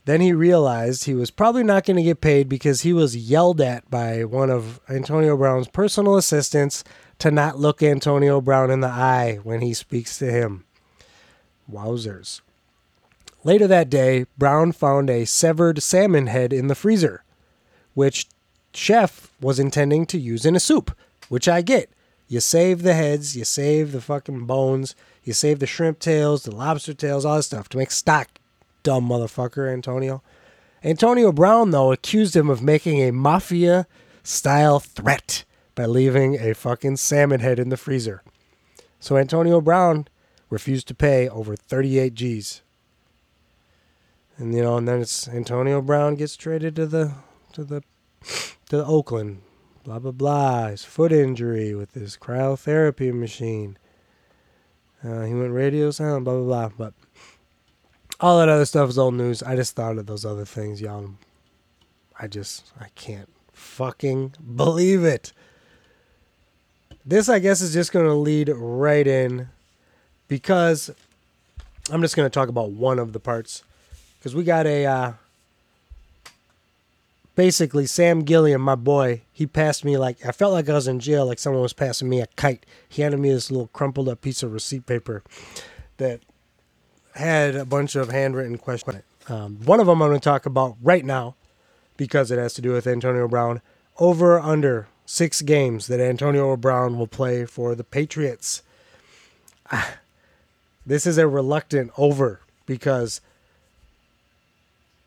Then 0.06 0.20
he 0.20 0.34
realized 0.34 1.06
he 1.06 1.14
was 1.14 1.32
probably 1.32 1.64
not 1.64 1.86
going 1.86 1.96
to 1.96 2.04
get 2.04 2.20
paid 2.20 2.50
because 2.50 2.82
he 2.82 2.92
was 2.92 3.16
yelled 3.16 3.62
at 3.62 3.90
by 3.90 4.26
one 4.26 4.50
of 4.50 4.82
Antonio 4.90 5.38
Brown's 5.38 5.70
personal 5.70 6.18
assistants 6.18 6.84
to 7.20 7.32
not 7.32 7.58
look 7.58 7.82
Antonio 7.82 8.42
Brown 8.42 8.70
in 8.70 8.82
the 8.82 8.88
eye 8.88 9.40
when 9.44 9.62
he 9.62 9.74
speaks 9.74 10.18
to 10.18 10.30
him. 10.30 10.66
Wowzers. 11.72 12.42
Later 13.46 13.68
that 13.68 13.90
day, 13.90 14.26
Brown 14.38 14.74
found 14.74 15.10
a 15.10 15.26
severed 15.26 15.82
salmon 15.82 16.28
head 16.28 16.52
in 16.52 16.68
the 16.68 16.76
freezer, 16.76 17.24
which 17.94 18.28
Chef 18.74 19.32
was 19.40 19.60
intending 19.60 20.06
to 20.08 20.20
use 20.20 20.46
in 20.46 20.56
a 20.56 20.60
soup, 20.60 20.98
which 21.30 21.48
I 21.48 21.62
get. 21.62 21.90
You 22.28 22.40
save 22.40 22.82
the 22.82 22.94
heads, 22.94 23.38
you 23.38 23.46
save 23.46 23.92
the 23.92 24.02
fucking 24.02 24.46
bones, 24.46 24.96
you 25.24 25.34
save 25.34 25.60
the 25.60 25.68
shrimp 25.68 26.00
tails, 26.00 26.44
the 26.44 26.56
lobster 26.56 26.94
tails, 26.94 27.26
all 27.26 27.36
this 27.36 27.48
stuff 27.48 27.70
to 27.70 27.78
make 27.78 27.92
stock, 27.92 28.28
dumb 28.84 29.08
motherfucker, 29.08 29.72
Antonio. 29.72 30.22
Antonio 30.84 31.32
Brown, 31.32 31.72
though, 31.72 31.92
accused 31.92 32.36
him 32.36 32.50
of 32.50 32.62
making 32.62 33.02
a 33.02 33.12
mafia 33.12 33.88
style 34.24 34.80
threat 34.80 35.46
by 35.76 35.86
leaving 35.86 36.36
a 36.40 36.54
fucking 36.54 36.98
salmon 36.98 37.40
head 37.40 37.60
in 37.60 37.70
the 37.70 37.78
freezer. 37.78 38.22
So 39.00 39.18
Antonio 39.18 39.60
Brown 39.60 40.08
refused 40.50 40.88
to 40.90 40.96
pay 40.96 41.28
over 41.28 41.56
38 41.56 42.14
G's. 42.14 42.62
And 44.38 44.54
you 44.54 44.62
know, 44.62 44.78
and 44.78 44.88
then 44.88 45.02
it's 45.02 45.28
Antonio 45.28 45.82
Brown 45.82 46.16
gets 46.16 46.36
traded 46.36 46.76
to 46.78 46.86
the 46.86 47.14
to 47.54 47.64
the 47.64 47.84
to 48.70 48.84
Oakland. 48.84 49.42
Blah 49.84 50.00
blah 50.00 50.12
blah. 50.12 50.68
His 50.70 50.84
foot 50.84 51.12
injury 51.12 51.76
with 51.76 51.94
his 51.94 52.18
cryotherapy 52.18 53.14
machine. 53.14 53.78
Uh, 55.04 55.24
he 55.24 55.34
went 55.34 55.54
radio 55.54 55.92
silent. 55.92 56.26
Blah 56.26 56.36
blah 56.36 56.70
blah. 56.70 56.70
But 56.78 56.94
all 58.24 58.40
that 58.40 58.48
other 58.48 58.64
stuff 58.64 58.90
is 58.90 58.98
old 58.98 59.16
news. 59.16 59.44
I 59.44 59.58
just 59.58 59.76
thought 59.76 59.98
of 59.98 60.06
those 60.06 60.24
other 60.24 60.46
things, 60.46 60.80
y'all. 60.80 61.10
I 62.18 62.28
just 62.28 62.72
I 62.80 62.88
can't 62.96 63.28
fucking 63.52 64.36
believe 64.56 65.04
it. 65.04 65.34
This 67.06 67.28
I 67.28 67.40
guess 67.40 67.60
is 67.60 67.74
just 67.74 67.92
gonna 67.92 68.16
lead 68.16 68.48
right 68.48 69.06
in 69.06 69.50
because 70.30 70.90
I'm 71.92 72.02
just 72.02 72.16
gonna 72.16 72.30
talk 72.30 72.48
about 72.48 72.72
one 72.72 72.98
of 72.98 73.12
the 73.12 73.20
parts 73.20 73.62
because 74.20 74.34
we 74.34 74.46
got 74.46 74.68
a 74.68 74.86
uh, 74.86 75.14
basically 77.36 77.86
Sam 77.86 78.22
Gilliam, 78.22 78.62
my 78.62 78.76
boy. 78.76 79.24
He 79.34 79.46
passed 79.46 79.84
me 79.84 79.98
like 79.98 80.26
I 80.26 80.32
felt 80.32 80.54
like 80.54 80.70
I 80.70 80.76
was 80.76 80.88
in 80.88 81.02
jail, 81.02 81.26
like 81.26 81.40
someone 81.40 81.62
was 81.62 81.74
passing 81.74 82.08
me 82.08 82.22
a 82.22 82.28
kite. 82.38 82.66
He 82.88 83.02
handed 83.02 83.20
me 83.20 83.34
this 83.34 83.52
little 83.52 83.68
crumpled 83.68 84.08
up 84.08 84.22
piece 84.22 84.44
of 84.44 84.54
receipt 84.54 84.86
paper 84.86 85.24
that 85.98 86.22
had 87.16 87.56
a 87.56 87.66
bunch 87.66 87.96
of 87.96 88.10
handwritten 88.10 88.58
questions. 88.58 89.04
Um, 89.28 89.58
one 89.64 89.80
of 89.80 89.88
them 89.88 90.02
I'm 90.02 90.10
going 90.10 90.20
to 90.20 90.24
talk 90.24 90.46
about 90.46 90.76
right 90.82 91.06
now 91.06 91.36
because 91.98 92.32
it 92.32 92.40
has 92.40 92.54
to 92.56 92.62
do 92.62 92.74
with 92.74 92.88
Antonio 92.88 93.28
Brown. 93.28 93.62
Over 94.00 94.40
under 94.40 94.88
six 95.06 95.42
games 95.42 95.88
that 95.88 96.00
Antonio 96.00 96.56
Brown 96.58 96.98
will 96.98 97.08
play 97.08 97.46
for 97.46 97.76
the 97.76 97.84
Patriots. 97.84 98.64
Ah, 99.72 99.98
this 100.86 101.06
is 101.06 101.18
a 101.18 101.28
reluctant 101.28 101.92
over 101.98 102.42
because 102.66 103.22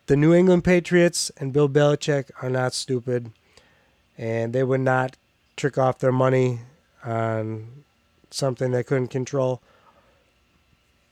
the 0.07 0.17
New 0.17 0.33
England 0.33 0.65
Patriots 0.65 1.31
and 1.39 1.53
Bill 1.53 1.69
Belichick 1.69 2.31
are 2.41 2.51
not 2.51 2.73
stupid, 2.73 3.33
and 4.17 4.53
they 4.53 4.63
would 4.63 4.81
not 4.81 5.17
trick 5.57 5.77
off 5.77 5.99
their 5.99 6.13
money 6.13 6.61
on 7.05 7.85
something 8.31 8.71
they 8.71 8.85
couldn't 8.85 9.09
control. 9.09 9.61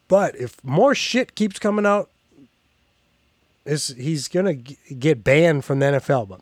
But 0.08 0.36
if 0.36 0.62
more 0.64 0.94
shit 0.94 1.34
keeps 1.34 1.58
coming 1.58 1.86
out, 1.86 2.10
he's 3.64 4.28
gonna 4.28 4.54
get 4.54 5.24
banned 5.24 5.64
from 5.64 5.78
the 5.78 5.86
NFL. 5.86 6.28
But 6.28 6.40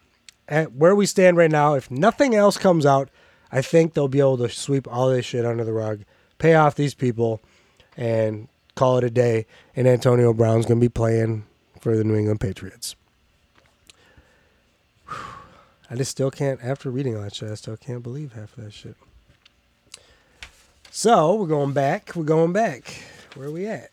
at 0.49 0.73
where 0.73 0.95
we 0.95 1.07
stand 1.07 1.37
right 1.37 1.51
now, 1.51 1.75
if 1.75 1.91
nothing 1.91 2.35
else 2.35 2.57
comes 2.57 2.85
out, 2.85 3.09
I 3.51 3.63
think 3.63 3.95
they'll 3.95 4.09
be 4.09 4.21
able 4.21 4.39
to 4.39 4.49
sweep 4.49 4.89
all 4.91 5.11
this 5.11 5.27
shit 5.27 5.45
under 5.45 5.65
the 5.65 5.73
rug, 5.73 6.01
pay 6.39 6.55
off 6.55 6.75
these 6.75 6.95
people, 6.95 7.41
and 7.97 8.49
call 8.75 8.99
it 8.99 9.05
a 9.05 9.11
day. 9.11 9.47
And 9.77 9.87
Antonio 9.87 10.33
Brown's 10.33 10.67
gonna 10.67 10.81
be 10.81 10.89
playing 10.89 11.45
for 11.81 11.97
the 11.97 12.05
New 12.05 12.17
England 12.17 12.41
Patriots. 12.41 12.97
I 15.91 15.95
just 15.95 16.11
still 16.11 16.31
can't, 16.31 16.59
after 16.65 16.91
reading 16.91 17.17
all 17.17 17.23
that 17.23 17.35
shit, 17.35 17.51
I 17.51 17.55
still 17.55 17.77
can't 17.77 18.03
believe 18.03 18.33
half 18.33 18.57
of 18.57 18.65
that 18.65 18.73
shit. 18.73 18.97
So 20.91 21.35
we're 21.37 21.47
going 21.47 21.73
back. 21.73 22.13
We're 22.15 22.25
going 22.25 22.53
back. 22.53 23.03
Where 23.35 23.49
are 23.49 23.53
we 23.53 23.67
at? 23.67 23.91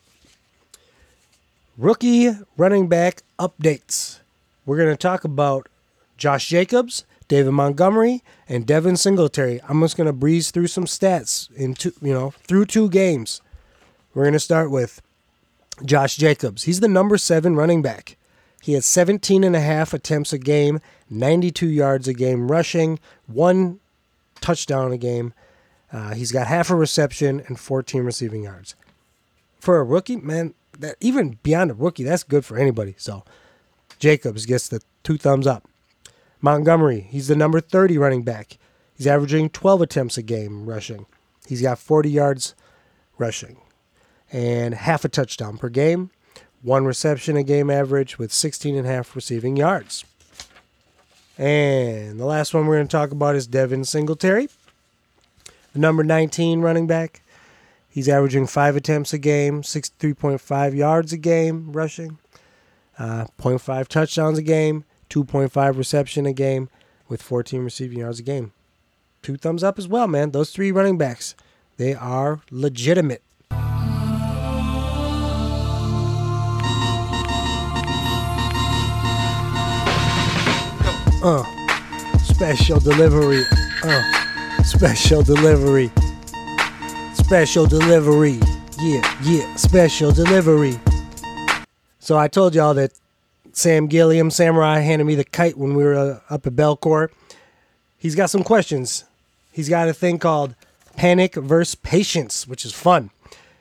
Rookie 1.78 2.30
running 2.56 2.88
back 2.88 3.22
updates. 3.38 4.20
We're 4.66 4.76
going 4.76 4.90
to 4.90 4.96
talk 4.96 5.24
about 5.24 5.68
Josh 6.18 6.48
Jacobs, 6.48 7.04
David 7.26 7.52
Montgomery, 7.52 8.22
and 8.48 8.66
Devin 8.66 8.96
Singletary. 8.96 9.60
I'm 9.66 9.80
just 9.80 9.96
going 9.96 10.06
to 10.06 10.12
breeze 10.12 10.50
through 10.50 10.66
some 10.66 10.84
stats 10.84 11.50
in 11.54 11.74
two, 11.74 11.92
you 12.02 12.12
know, 12.12 12.34
through 12.46 12.66
two 12.66 12.90
games. 12.90 13.40
We're 14.12 14.24
going 14.24 14.34
to 14.34 14.40
start 14.40 14.70
with 14.70 15.00
Josh 15.84 16.16
Jacobs. 16.16 16.64
He's 16.64 16.80
the 16.80 16.88
number 16.88 17.16
seven 17.16 17.56
running 17.56 17.80
back. 17.80 18.16
He 18.60 18.74
had 18.74 18.84
17 18.84 19.42
and 19.42 19.56
a 19.56 19.60
half 19.60 19.94
attempts 19.94 20.34
a 20.34 20.38
game, 20.38 20.80
92 21.08 21.66
yards 21.66 22.06
a 22.06 22.12
game 22.12 22.50
rushing, 22.50 22.98
one 23.26 23.80
touchdown 24.42 24.92
a 24.92 24.98
game. 24.98 25.32
Uh, 25.90 26.14
he's 26.14 26.30
got 26.30 26.46
half 26.46 26.68
a 26.68 26.74
reception 26.74 27.42
and 27.46 27.58
14 27.58 28.04
receiving 28.04 28.42
yards. 28.42 28.74
For 29.60 29.78
a 29.78 29.84
rookie, 29.84 30.16
man, 30.16 30.54
that 30.78 30.96
even 31.00 31.38
beyond 31.42 31.70
a 31.70 31.74
rookie, 31.74 32.04
that's 32.04 32.22
good 32.22 32.44
for 32.44 32.58
anybody. 32.58 32.94
So 32.98 33.24
Jacobs 33.98 34.46
gets 34.46 34.68
the 34.68 34.80
two 35.02 35.18
thumbs 35.18 35.46
up. 35.46 35.68
Montgomery, 36.40 37.00
he's 37.00 37.28
the 37.28 37.36
number 37.36 37.60
30 37.60 37.98
running 37.98 38.22
back. 38.22 38.56
He's 38.96 39.06
averaging 39.06 39.50
12 39.50 39.82
attempts 39.82 40.18
a 40.18 40.22
game 40.22 40.66
rushing. 40.66 41.06
He's 41.46 41.62
got 41.62 41.78
40 41.78 42.10
yards 42.10 42.54
rushing 43.18 43.58
and 44.32 44.74
half 44.74 45.04
a 45.04 45.08
touchdown 45.08 45.58
per 45.58 45.68
game, 45.68 46.10
one 46.62 46.84
reception 46.84 47.36
a 47.36 47.42
game 47.42 47.70
average 47.70 48.18
with 48.18 48.32
16 48.32 48.76
and 48.76 48.86
a 48.86 48.90
half 48.90 49.14
receiving 49.14 49.56
yards. 49.56 50.04
And 51.36 52.20
the 52.20 52.26
last 52.26 52.52
one 52.52 52.66
we're 52.66 52.76
going 52.76 52.88
to 52.88 52.92
talk 52.92 53.10
about 53.10 53.34
is 53.34 53.46
Devin 53.46 53.84
Singletary, 53.84 54.48
the 55.72 55.78
number 55.78 56.04
19 56.04 56.60
running 56.60 56.86
back. 56.86 57.22
He's 57.90 58.08
averaging 58.08 58.46
five 58.46 58.76
attempts 58.76 59.12
a 59.12 59.18
game, 59.18 59.62
63.5 59.62 60.76
yards 60.76 61.12
a 61.12 61.18
game 61.18 61.72
rushing, 61.72 62.18
uh, 62.96 63.26
0.5 63.36 63.88
touchdowns 63.88 64.38
a 64.38 64.42
game, 64.42 64.84
2.5 65.10 65.76
reception 65.76 66.24
a 66.24 66.32
game, 66.32 66.68
with 67.08 67.20
14 67.20 67.64
receiving 67.64 67.98
yards 67.98 68.20
a 68.20 68.22
game. 68.22 68.52
Two 69.22 69.36
thumbs 69.36 69.64
up 69.64 69.76
as 69.76 69.88
well, 69.88 70.06
man. 70.06 70.30
Those 70.30 70.52
three 70.52 70.70
running 70.70 70.98
backs, 70.98 71.34
they 71.78 71.92
are 71.92 72.40
legitimate. 72.52 73.24
Uh, 81.22 81.44
special 82.22 82.78
delivery. 82.78 83.42
Uh, 83.82 84.62
special 84.62 85.22
delivery. 85.22 85.90
Special 87.30 87.64
delivery. 87.64 88.40
Yeah, 88.80 89.18
yeah, 89.22 89.54
special 89.54 90.10
delivery. 90.10 90.80
So 92.00 92.18
I 92.18 92.26
told 92.26 92.56
y'all 92.56 92.74
that 92.74 92.90
Sam 93.52 93.86
Gilliam, 93.86 94.32
Samurai, 94.32 94.80
handed 94.80 95.04
me 95.04 95.14
the 95.14 95.22
kite 95.22 95.56
when 95.56 95.76
we 95.76 95.84
were 95.84 95.94
uh, 95.94 96.20
up 96.28 96.48
at 96.48 96.54
Belcourt. 96.54 97.10
He's 97.96 98.16
got 98.16 98.30
some 98.30 98.42
questions. 98.42 99.04
He's 99.52 99.68
got 99.68 99.88
a 99.88 99.92
thing 99.92 100.18
called 100.18 100.56
Panic 100.96 101.36
versus 101.36 101.76
Patience, 101.76 102.48
which 102.48 102.64
is 102.64 102.72
fun. 102.72 103.10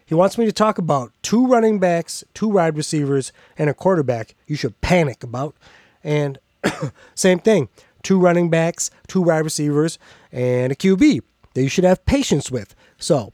He 0.03 0.15
wants 0.15 0.39
me 0.39 0.45
to 0.45 0.51
talk 0.51 0.79
about 0.79 1.11
two 1.21 1.45
running 1.45 1.77
backs, 1.77 2.23
two 2.33 2.47
wide 2.47 2.75
receivers, 2.75 3.31
and 3.55 3.69
a 3.69 3.75
quarterback 3.75 4.33
you 4.47 4.55
should 4.55 4.81
panic 4.81 5.23
about. 5.23 5.55
And 6.03 6.39
same 7.13 7.37
thing 7.37 7.69
two 8.01 8.17
running 8.17 8.49
backs, 8.49 8.89
two 9.07 9.21
wide 9.21 9.43
receivers, 9.43 9.99
and 10.31 10.71
a 10.71 10.75
QB 10.75 11.21
that 11.53 11.61
you 11.61 11.69
should 11.69 11.83
have 11.83 12.03
patience 12.07 12.49
with. 12.49 12.73
So, 12.97 13.31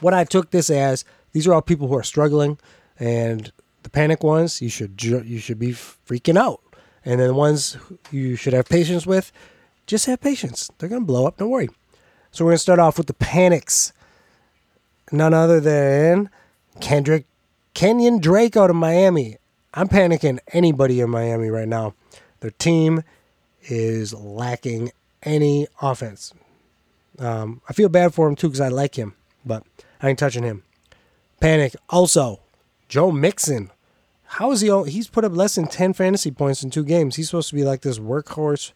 what 0.00 0.14
I 0.14 0.24
took 0.24 0.50
this 0.50 0.70
as 0.70 1.04
these 1.32 1.46
are 1.46 1.54
all 1.54 1.62
people 1.62 1.88
who 1.88 1.96
are 1.96 2.02
struggling, 2.02 2.58
and 2.98 3.52
the 3.82 3.90
panic 3.90 4.22
ones 4.22 4.60
you 4.60 4.68
should 4.68 5.02
you 5.02 5.38
should 5.38 5.58
be 5.58 5.72
freaking 5.72 6.38
out, 6.38 6.60
and 7.04 7.20
then 7.20 7.28
the 7.28 7.34
ones 7.34 7.76
you 8.10 8.36
should 8.36 8.52
have 8.52 8.68
patience 8.68 9.06
with, 9.06 9.32
just 9.86 10.06
have 10.06 10.20
patience. 10.20 10.70
They're 10.78 10.88
gonna 10.88 11.04
blow 11.04 11.26
up. 11.26 11.38
Don't 11.38 11.50
worry. 11.50 11.68
So 12.30 12.44
we're 12.44 12.52
gonna 12.52 12.58
start 12.58 12.78
off 12.78 12.98
with 12.98 13.06
the 13.06 13.14
panics. 13.14 13.92
None 15.12 15.34
other 15.34 15.60
than 15.60 16.30
Kendrick 16.80 17.26
Kenyon 17.74 18.20
Drake 18.20 18.56
out 18.56 18.70
of 18.70 18.76
Miami. 18.76 19.36
I'm 19.74 19.88
panicking 19.88 20.38
anybody 20.52 21.00
in 21.00 21.10
Miami 21.10 21.48
right 21.48 21.68
now. 21.68 21.94
Their 22.40 22.50
team 22.52 23.02
is 23.62 24.14
lacking 24.14 24.90
any 25.22 25.66
offense. 25.80 26.32
Um, 27.18 27.60
I 27.68 27.72
feel 27.72 27.88
bad 27.88 28.14
for 28.14 28.28
him 28.28 28.36
too 28.36 28.48
because 28.48 28.60
I 28.60 28.68
like 28.68 28.94
him, 28.94 29.14
but 29.44 29.64
I 30.02 30.08
ain't 30.08 30.18
touching 30.18 30.42
him. 30.42 30.62
Panic. 31.40 31.74
Also, 31.88 32.40
Joe 32.88 33.10
Mixon. 33.10 33.70
How 34.24 34.52
is 34.52 34.60
he? 34.60 34.70
All, 34.70 34.84
he's 34.84 35.08
put 35.08 35.24
up 35.24 35.34
less 35.34 35.56
than 35.56 35.66
ten 35.66 35.92
fantasy 35.92 36.30
points 36.30 36.62
in 36.62 36.70
two 36.70 36.84
games. 36.84 37.16
He's 37.16 37.28
supposed 37.28 37.48
to 37.48 37.54
be 37.54 37.64
like 37.64 37.82
this 37.82 37.98
workhorse 37.98 38.72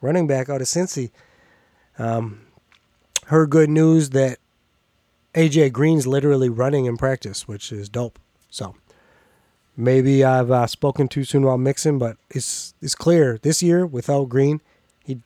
running 0.00 0.26
back 0.26 0.48
out 0.48 0.60
of 0.60 0.66
Cincy. 0.66 1.10
Um, 1.98 2.46
heard 3.26 3.50
good 3.50 3.70
news 3.70 4.10
that 4.10 4.38
AJ 5.34 5.72
Green's 5.72 6.06
literally 6.06 6.48
running 6.48 6.86
in 6.86 6.96
practice, 6.96 7.46
which 7.46 7.70
is 7.70 7.88
dope. 7.88 8.18
So 8.50 8.74
maybe 9.76 10.24
I've 10.24 10.50
uh, 10.50 10.66
spoken 10.66 11.08
too 11.08 11.24
soon 11.24 11.42
while 11.42 11.58
mixing, 11.58 11.98
but 11.98 12.16
it's 12.30 12.74
it's 12.80 12.94
clear 12.94 13.38
this 13.42 13.62
year 13.62 13.86
without 13.86 14.28
Green, 14.28 14.60
he 15.04 15.20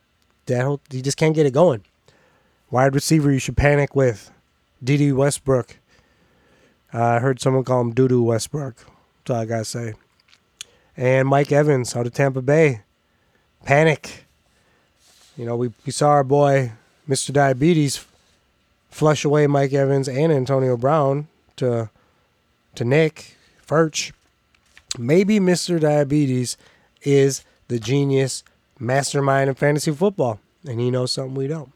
that 0.47 0.81
he 0.91 1.01
just 1.01 1.17
can't 1.17 1.35
get 1.35 1.47
it 1.47 1.53
going. 1.53 1.85
Wide 2.71 2.95
receiver, 2.95 3.33
you 3.33 3.39
should 3.39 3.57
panic 3.57 3.95
with 3.97 4.31
Dede 4.83 5.13
Westbrook. 5.13 5.77
Uh, 6.93 7.03
I 7.03 7.19
heard 7.21 7.41
someone 7.41 7.65
call 7.65 7.81
him 7.81 7.95
Doodoo 7.95 8.23
Westbrook. 8.23 8.77
That's 8.77 9.31
all 9.31 9.37
I 9.37 9.45
gotta 9.45 9.65
say. 9.65 9.95
And 10.97 11.29
Mike 11.29 11.53
Evans 11.53 11.95
out 11.95 12.07
of 12.07 12.15
Tampa 12.15 12.43
Bay, 12.43 12.83
panic. 13.65 14.25
You 15.37 15.47
know, 15.47 15.57
we, 15.57 15.73
we 15.87 15.93
saw 15.93 16.09
our 16.09 16.25
boy 16.25 16.73
Mr. 17.09 17.33
Diabetes 17.33 18.05
flush 18.91 19.25
away 19.25 19.47
Mike 19.47 19.73
Evans 19.73 20.09
and 20.09 20.33
Antonio 20.33 20.77
Brown 20.77 21.29
to 21.57 21.91
to 22.75 22.85
Nick 22.85 23.37
Furch 23.67 24.13
maybe 24.99 25.39
Mr. 25.39 25.81
Diabetes 25.81 26.57
is 27.03 27.45
the 27.69 27.79
genius 27.79 28.43
mastermind 28.79 29.49
in 29.49 29.55
fantasy 29.55 29.93
football, 29.93 30.41
and 30.67 30.81
he 30.81 30.91
knows 30.91 31.13
something 31.13 31.35
we 31.35 31.47
don't. 31.47 31.73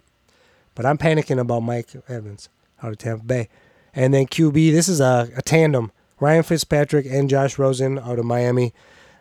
But 0.75 0.87
I'm 0.87 0.99
panicking 0.99 1.39
about 1.39 1.61
Mike 1.61 1.91
Evans 2.09 2.49
out 2.85 2.93
of 2.93 2.99
Tampa 2.99 3.25
Bay. 3.25 3.49
And 3.95 4.13
then 4.13 4.27
QB, 4.27 4.73
this 4.73 4.89
is 4.89 5.01
a, 5.01 5.31
a 5.37 5.43
tandem 5.43 5.93
Ryan 6.21 6.43
Fitzpatrick 6.43 7.07
and 7.07 7.29
Josh 7.29 7.59
Rosen 7.59 7.99
out 7.99 8.19
of 8.19 8.25
Miami. 8.25 8.73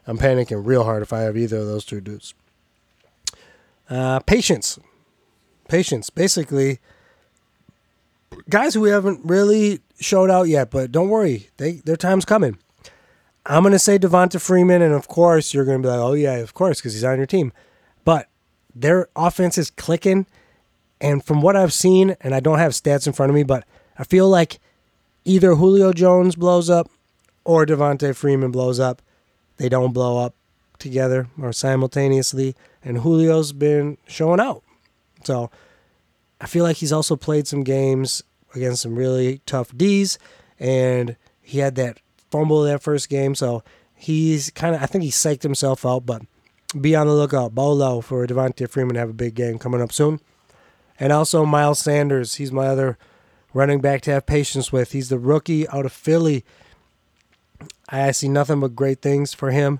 I'm 0.05 0.17
panicking 0.17 0.65
real 0.65 0.83
hard 0.83 1.01
if 1.01 1.13
I 1.13 1.21
have 1.21 1.37
either 1.37 1.57
of 1.57 1.65
those 1.65 1.85
two 1.85 2.01
dudes. 2.01 2.33
Uh, 3.89 4.19
patience. 4.19 4.79
Patience. 5.67 6.09
Basically, 6.09 6.79
guys 8.49 8.73
who 8.73 8.85
haven't 8.85 9.21
really 9.23 9.79
showed 9.99 10.29
out 10.29 10.47
yet, 10.47 10.69
but 10.69 10.91
don't 10.91 11.09
worry, 11.09 11.49
they 11.57 11.73
their 11.85 11.95
time's 11.95 12.25
coming. 12.25 12.57
I'm 13.45 13.63
to 13.63 13.79
say 13.79 13.99
Devonta 13.99 14.39
Freeman, 14.39 14.81
and 14.81 14.93
of 14.93 15.07
course, 15.07 15.53
you're 15.53 15.65
to 15.65 15.79
be 15.79 15.87
like, 15.87 15.99
oh, 15.99 16.13
yeah, 16.13 16.35
of 16.35 16.53
course, 16.53 16.79
because 16.79 16.93
he's 16.93 17.03
on 17.03 17.17
your 17.17 17.25
team. 17.25 17.51
But 18.05 18.29
their 18.73 19.09
offense 19.15 19.57
is 19.57 19.69
clicking. 19.69 20.25
And 21.03 21.23
from 21.23 21.41
what 21.41 21.55
I've 21.55 21.73
seen, 21.73 22.15
and 22.21 22.33
I 22.33 22.39
don't 22.39 22.57
have 22.57 22.71
stats 22.71 23.05
in 23.05 23.13
front 23.13 23.29
of 23.29 23.35
me, 23.35 23.43
but 23.43 23.65
I 23.99 24.03
feel 24.05 24.27
like 24.29 24.59
either 25.25 25.55
Julio 25.55 25.93
Jones 25.93 26.35
blows 26.35 26.69
up 26.69 26.89
or 27.43 27.65
Devonta 27.65 28.15
Freeman 28.15 28.51
blows 28.51 28.79
up. 28.79 29.01
They 29.57 29.69
don't 29.69 29.93
blow 29.93 30.17
up 30.17 30.33
together 30.79 31.27
or 31.39 31.53
simultaneously. 31.53 32.55
And 32.83 33.03
Julio's 33.03 33.51
been 33.51 33.97
showing 34.07 34.39
out. 34.39 34.63
So 35.23 35.51
I 36.41 36.47
feel 36.47 36.63
like 36.63 36.77
he's 36.77 36.93
also 36.93 37.15
played 37.15 37.47
some 37.47 37.63
games 37.63 38.23
against 38.55 38.81
some 38.81 38.95
really 38.95 39.41
tough 39.45 39.77
D's. 39.77 40.17
And 40.57 41.17
he 41.41 41.59
had 41.59 41.75
that 41.75 41.99
fumble 42.31 42.63
that 42.63 42.81
first 42.81 43.09
game, 43.09 43.35
so 43.35 43.63
he's 43.93 44.49
kind 44.51 44.75
of 44.75 44.81
I 44.81 44.87
think 44.87 45.03
he 45.03 45.11
psyched 45.11 45.43
himself 45.43 45.85
out. 45.85 46.05
But 46.05 46.23
be 46.79 46.95
on 46.95 47.07
the 47.07 47.13
lookout, 47.13 47.53
Bolo 47.53 48.01
for 48.01 48.25
Devonta 48.25 48.67
Freeman 48.67 48.95
to 48.95 48.99
have 49.01 49.09
a 49.09 49.13
big 49.13 49.35
game 49.35 49.59
coming 49.59 49.81
up 49.81 49.91
soon, 49.91 50.19
and 50.99 51.11
also 51.11 51.45
Miles 51.45 51.79
Sanders. 51.79 52.35
He's 52.35 52.51
my 52.51 52.67
other 52.67 52.97
running 53.53 53.81
back 53.81 54.01
to 54.01 54.11
have 54.11 54.25
patience 54.25 54.71
with. 54.71 54.91
He's 54.91 55.09
the 55.09 55.19
rookie 55.19 55.67
out 55.69 55.85
of 55.85 55.93
Philly. 55.93 56.43
I 57.89 58.11
see 58.11 58.27
nothing 58.27 58.59
but 58.59 58.75
great 58.75 59.01
things 59.01 59.33
for 59.33 59.51
him. 59.51 59.79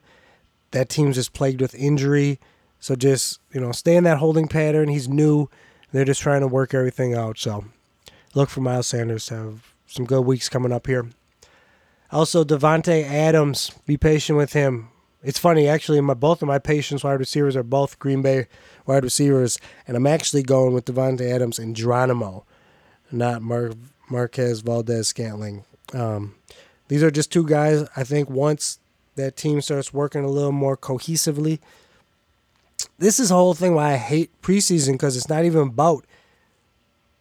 That 0.71 0.89
team's 0.89 1.15
just 1.15 1.33
plagued 1.33 1.61
with 1.61 1.75
injury. 1.75 2.39
So 2.79 2.95
just, 2.95 3.39
you 3.51 3.61
know, 3.61 3.71
stay 3.71 3.95
in 3.95 4.03
that 4.03 4.17
holding 4.17 4.47
pattern. 4.47 4.89
He's 4.89 5.07
new. 5.07 5.49
They're 5.91 6.05
just 6.05 6.21
trying 6.21 6.41
to 6.41 6.47
work 6.47 6.73
everything 6.73 7.13
out. 7.13 7.37
So 7.37 7.65
look 8.33 8.49
for 8.49 8.61
Miles 8.61 8.87
Sanders 8.87 9.27
to 9.27 9.35
have 9.35 9.73
some 9.87 10.05
good 10.05 10.21
weeks 10.21 10.49
coming 10.49 10.71
up 10.71 10.87
here. 10.87 11.07
Also, 12.11 12.43
Davante 12.43 13.03
Adams, 13.03 13.71
be 13.85 13.97
patient 13.97 14.37
with 14.37 14.53
him. 14.53 14.89
It's 15.23 15.39
funny, 15.39 15.67
actually. 15.67 16.01
My 16.01 16.13
both 16.13 16.41
of 16.41 16.47
my 16.47 16.59
patients 16.59 17.03
wide 17.03 17.13
receivers 17.13 17.55
are 17.55 17.63
both 17.63 17.99
Green 17.99 18.21
Bay 18.21 18.47
wide 18.85 19.03
receivers, 19.03 19.57
and 19.87 19.95
I'm 19.95 20.07
actually 20.07 20.43
going 20.43 20.73
with 20.73 20.85
Davante 20.85 21.21
Adams 21.21 21.59
and 21.59 21.75
Geronimo. 21.75 22.45
not 23.11 23.41
Mar- 23.41 23.71
Marquez 24.09 24.61
Valdes-Scantling. 24.61 25.63
Um, 25.93 26.35
these 26.87 27.03
are 27.03 27.11
just 27.11 27.31
two 27.31 27.45
guys. 27.45 27.87
I 27.95 28.03
think 28.03 28.29
once 28.29 28.79
that 29.15 29.37
team 29.37 29.61
starts 29.61 29.93
working 29.93 30.23
a 30.23 30.29
little 30.29 30.51
more 30.51 30.75
cohesively, 30.75 31.59
this 32.99 33.19
is 33.19 33.29
the 33.29 33.35
whole 33.35 33.53
thing 33.53 33.75
why 33.75 33.93
I 33.93 33.97
hate 33.97 34.29
preseason 34.41 34.93
because 34.93 35.15
it's 35.15 35.29
not 35.29 35.45
even 35.45 35.61
about 35.69 36.05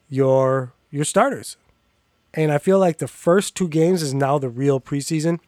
your 0.08 0.72
your 0.90 1.04
starters. 1.04 1.56
And 2.34 2.50
I 2.50 2.58
feel 2.58 2.78
like 2.78 2.98
the 2.98 3.08
first 3.08 3.54
two 3.54 3.68
games 3.68 4.02
is 4.02 4.14
now 4.14 4.38
the 4.38 4.48
real 4.48 4.80
preseason. 4.80 5.38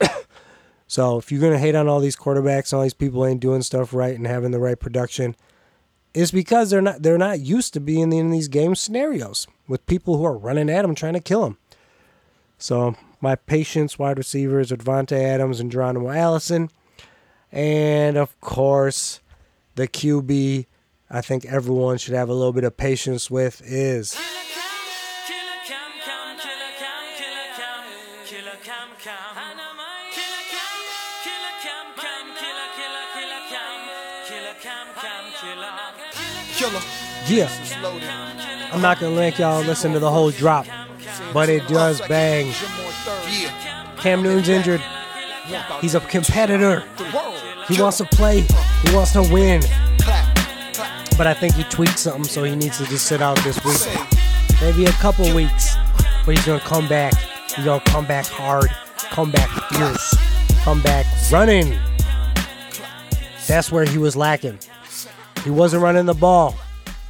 so 0.88 1.18
if 1.18 1.30
you're 1.30 1.40
gonna 1.40 1.58
hate 1.58 1.74
on 1.74 1.86
all 1.86 2.00
these 2.00 2.16
quarterbacks, 2.16 2.72
all 2.72 2.82
these 2.82 2.94
people 2.94 3.24
ain't 3.24 3.40
doing 3.40 3.60
stuff 3.60 3.92
right 3.92 4.16
and 4.16 4.26
having 4.26 4.50
the 4.50 4.58
right 4.58 4.80
production, 4.80 5.36
it's 6.14 6.30
because 6.30 6.70
they're 6.70 6.80
not 6.80 7.02
they're 7.02 7.18
not 7.18 7.40
used 7.40 7.74
to 7.74 7.80
being 7.80 8.10
in 8.12 8.30
these 8.30 8.48
game 8.48 8.74
scenarios 8.74 9.46
with 9.68 9.86
people 9.86 10.16
who 10.16 10.24
are 10.24 10.36
running 10.36 10.70
at 10.70 10.82
them 10.82 10.94
trying 10.94 11.12
to 11.12 11.20
kill 11.20 11.42
them. 11.42 11.58
So 12.56 12.96
my 13.20 13.36
patience 13.36 13.98
wide 13.98 14.16
receivers 14.16 14.72
Davante 14.72 15.12
Adams 15.12 15.60
and 15.60 15.70
Geronimo 15.70 16.10
Allison. 16.10 16.70
And 17.52 18.16
of 18.16 18.38
course, 18.40 19.20
the 19.74 19.86
QB 19.86 20.66
I 21.10 21.20
think 21.20 21.44
everyone 21.44 21.98
should 21.98 22.14
have 22.14 22.30
a 22.30 22.34
little 22.34 22.52
bit 22.54 22.64
of 22.64 22.78
patience 22.78 23.30
with 23.30 23.60
is 23.64 24.18
Killer. 36.68 36.82
Yeah. 37.26 38.70
I'm 38.72 38.82
not 38.82 39.00
gonna 39.00 39.16
make 39.16 39.38
y'all 39.38 39.62
listen 39.62 39.92
to 39.92 39.98
the 39.98 40.10
whole 40.10 40.30
drop, 40.30 40.66
but 41.32 41.48
it 41.48 41.66
does 41.68 42.00
bang. 42.02 42.52
Cam 43.98 44.22
Newton's 44.22 44.48
injured. 44.48 44.82
He's 45.80 45.94
a 45.94 46.00
competitor. 46.00 46.84
He 47.66 47.80
wants 47.80 47.98
to 47.98 48.04
play. 48.04 48.40
He 48.84 48.94
wants 48.94 49.12
to 49.12 49.22
win. 49.32 49.62
But 51.16 51.26
I 51.26 51.34
think 51.34 51.54
he 51.54 51.64
tweaked 51.64 51.98
something, 51.98 52.24
so 52.24 52.44
he 52.44 52.54
needs 52.54 52.78
to 52.78 52.84
just 52.84 53.06
sit 53.06 53.20
out 53.20 53.36
this 53.38 53.62
week. 53.64 53.80
Maybe 54.60 54.84
a 54.84 54.92
couple 54.92 55.34
weeks. 55.34 55.76
But 56.24 56.36
he's 56.36 56.46
gonna 56.46 56.60
come 56.60 56.88
back. 56.88 57.14
He's 57.54 57.64
gonna 57.64 57.82
come 57.86 58.06
back 58.06 58.26
hard. 58.26 58.70
Come 58.98 59.30
back 59.30 59.48
fierce. 59.72 60.14
Come 60.62 60.82
back 60.82 61.06
running. 61.32 61.76
That's 63.46 63.72
where 63.72 63.84
he 63.84 63.96
was 63.96 64.14
lacking. 64.14 64.58
He 65.48 65.52
wasn't 65.52 65.82
running 65.82 66.04
the 66.04 66.12
ball, 66.12 66.54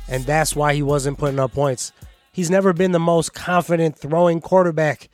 and 0.06 0.22
that's 0.22 0.54
why 0.54 0.72
he 0.72 0.80
wasn't 0.80 1.18
putting 1.18 1.40
up 1.40 1.52
points. 1.52 1.90
He's 2.30 2.50
never 2.50 2.72
been 2.72 2.92
the 2.92 3.00
most 3.00 3.34
confident 3.34 3.98
throwing 3.98 4.40
quarterback. 4.40 5.08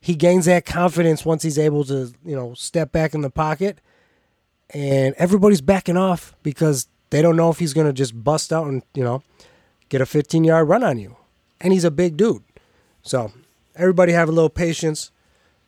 He 0.00 0.14
gains 0.14 0.44
that 0.44 0.64
confidence 0.64 1.24
once 1.24 1.42
he's 1.42 1.58
able 1.58 1.82
to, 1.86 2.14
you 2.24 2.36
know, 2.36 2.54
step 2.54 2.92
back 2.92 3.14
in 3.14 3.22
the 3.22 3.30
pocket, 3.30 3.80
and 4.70 5.12
everybody's 5.18 5.60
backing 5.60 5.96
off 5.96 6.36
because 6.44 6.86
they 7.10 7.20
don't 7.20 7.34
know 7.34 7.50
if 7.50 7.58
he's 7.58 7.74
going 7.74 7.88
to 7.88 7.92
just 7.92 8.22
bust 8.22 8.52
out 8.52 8.68
and, 8.68 8.84
you 8.94 9.02
know, 9.02 9.24
get 9.88 10.00
a 10.00 10.06
15 10.06 10.44
yard 10.44 10.68
run 10.68 10.84
on 10.84 11.00
you. 11.00 11.16
And 11.60 11.72
he's 11.72 11.82
a 11.82 11.90
big 11.90 12.16
dude. 12.16 12.44
So 13.02 13.32
everybody 13.74 14.12
have 14.12 14.28
a 14.28 14.32
little 14.32 14.50
patience 14.50 15.10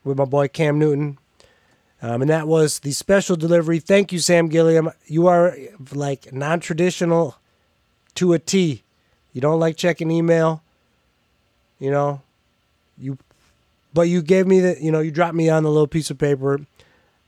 with 0.04 0.16
my 0.16 0.26
boy 0.26 0.46
Cam 0.46 0.78
Newton. 0.78 1.18
Um, 2.00 2.22
and 2.22 2.30
that 2.30 2.46
was 2.46 2.80
the 2.80 2.92
special 2.92 3.36
delivery. 3.36 3.80
Thank 3.80 4.12
you, 4.12 4.20
Sam 4.20 4.48
Gilliam. 4.48 4.90
You 5.06 5.26
are 5.26 5.56
like 5.92 6.32
non 6.32 6.60
traditional 6.60 7.36
to 8.14 8.32
a 8.32 8.38
T. 8.38 8.84
You 9.32 9.40
don't 9.40 9.60
like 9.60 9.76
checking 9.76 10.10
email, 10.10 10.62
you 11.78 11.90
know. 11.90 12.22
You, 12.96 13.18
but 13.94 14.02
you 14.02 14.22
gave 14.22 14.46
me 14.46 14.60
the, 14.60 14.76
you 14.80 14.90
know, 14.92 15.00
you 15.00 15.10
dropped 15.10 15.34
me 15.34 15.48
on 15.48 15.62
the 15.62 15.70
little 15.70 15.86
piece 15.86 16.10
of 16.10 16.18
paper, 16.18 16.60